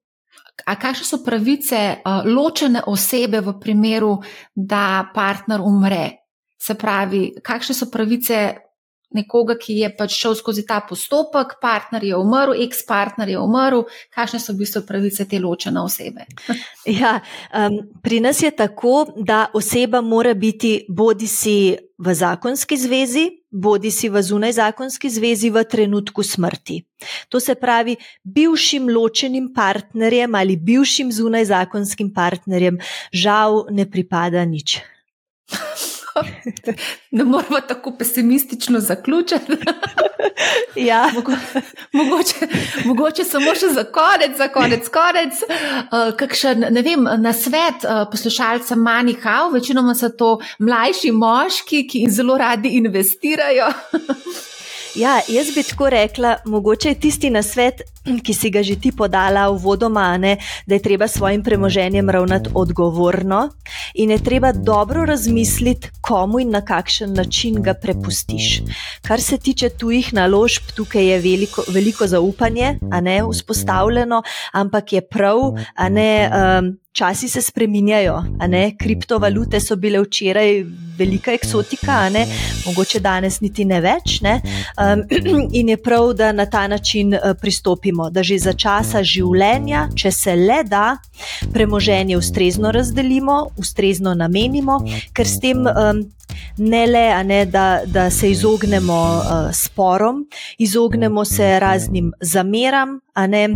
[0.65, 4.19] A kakšne so pravice uh, ločene osebe v primeru,
[4.53, 6.05] da partner umre?
[6.61, 8.70] Se pravi, kakšne so pravice
[9.15, 13.85] nekoga, ki je pač šel skozi ta postopek, partner je umrl, ex-partner je umrl,
[14.15, 16.27] kakšne so v bistvu pravice te ločene osebe?
[16.85, 17.19] Ja,
[17.53, 23.91] um, pri nas je tako, da oseba mora biti bodi si v zakonski zvezi, bodi
[23.91, 26.81] si v zunaj zakonski zvezi v trenutku smrti.
[27.29, 32.81] To se pravi, bivšim ločenim partnerjem ali bivšim zunaj zakonskim partnerjem
[33.13, 34.81] žal ne pripada nič.
[37.17, 39.51] Ne moramo tako pesimistično zaključiti.
[40.75, 41.11] Ja.
[41.91, 42.35] mogoče,
[42.85, 45.41] mogoče samo še za konec, za konec, konec.
[45.43, 52.05] Uh, kakšen, ne vem, na svet uh, poslušalcem Manihau, večinoma so to mlajši moški, ki
[52.09, 53.69] zelo radi investirajo.
[54.95, 58.91] Ja, jaz bi tako rekla, mogoče je tisti na svet ki si ga že ti
[58.91, 63.49] podala v vodomane, da je treba svojim premoženjem ravnati odgovorno
[63.93, 68.61] in je treba dobro razmisliti, komu in na kakšen način ga prepustiš.
[69.01, 74.23] Kar se tiče tujih naložb, tukaj je veliko, veliko zaupanje, a ne vzpostavljeno,
[74.53, 75.39] ampak je prav,
[75.75, 76.31] a ne.
[76.31, 78.17] Um, Časi se spreminjajo,
[78.79, 80.63] kriptovalute so bile včeraj
[80.97, 82.09] velika eksotika,
[82.65, 84.19] mogoče danes niti ne več.
[84.21, 84.41] Ne?
[84.75, 85.05] Um,
[85.59, 87.31] in je prav, da na ta način uh,
[87.91, 90.97] pristopimo, da že za časa življenja, če se le da,
[91.53, 94.81] premoženje ustrezno razdelimo, ustrezno namenimo,
[95.13, 95.67] ker s tem.
[95.67, 96.07] Um,
[96.57, 100.25] Ne le, ne, da, da se izognemo uh, sporom,
[100.57, 103.47] izognemo se raznim zameram, ne,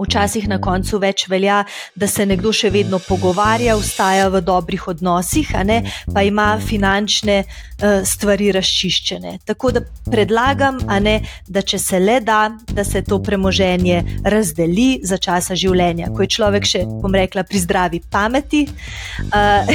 [0.00, 1.62] Včasih na koncu več velja,
[1.96, 5.80] da se nekdo še vedno pogovarja, ustaja v dobrih odnosih, ne,
[6.12, 9.36] pa ima finančne uh, stvari razčiščene.
[9.46, 12.40] Tako da predlagam, ne, da če se le da,
[12.72, 17.62] da se to premoženje razdeli za časa življenja, ko je človek še, bom rekla, pri
[17.62, 19.70] zdravi pameti uh,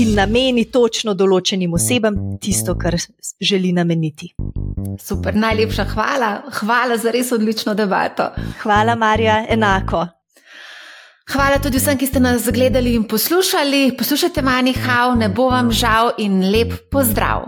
[0.00, 1.14] in nameni točno
[1.58, 2.94] določenim osebam tisto, kar
[3.40, 4.34] želi nameniti.
[4.98, 6.42] Super, najlepša hvala.
[6.60, 8.30] Hvala za res odlično debato.
[8.62, 10.06] Hvala, Marja, enako.
[11.28, 13.96] Hvala tudi vsem, ki ste nas gledali in poslušali.
[13.98, 17.44] Poslušajte Mani Hau, ne bo vam žal in lep pozdrav.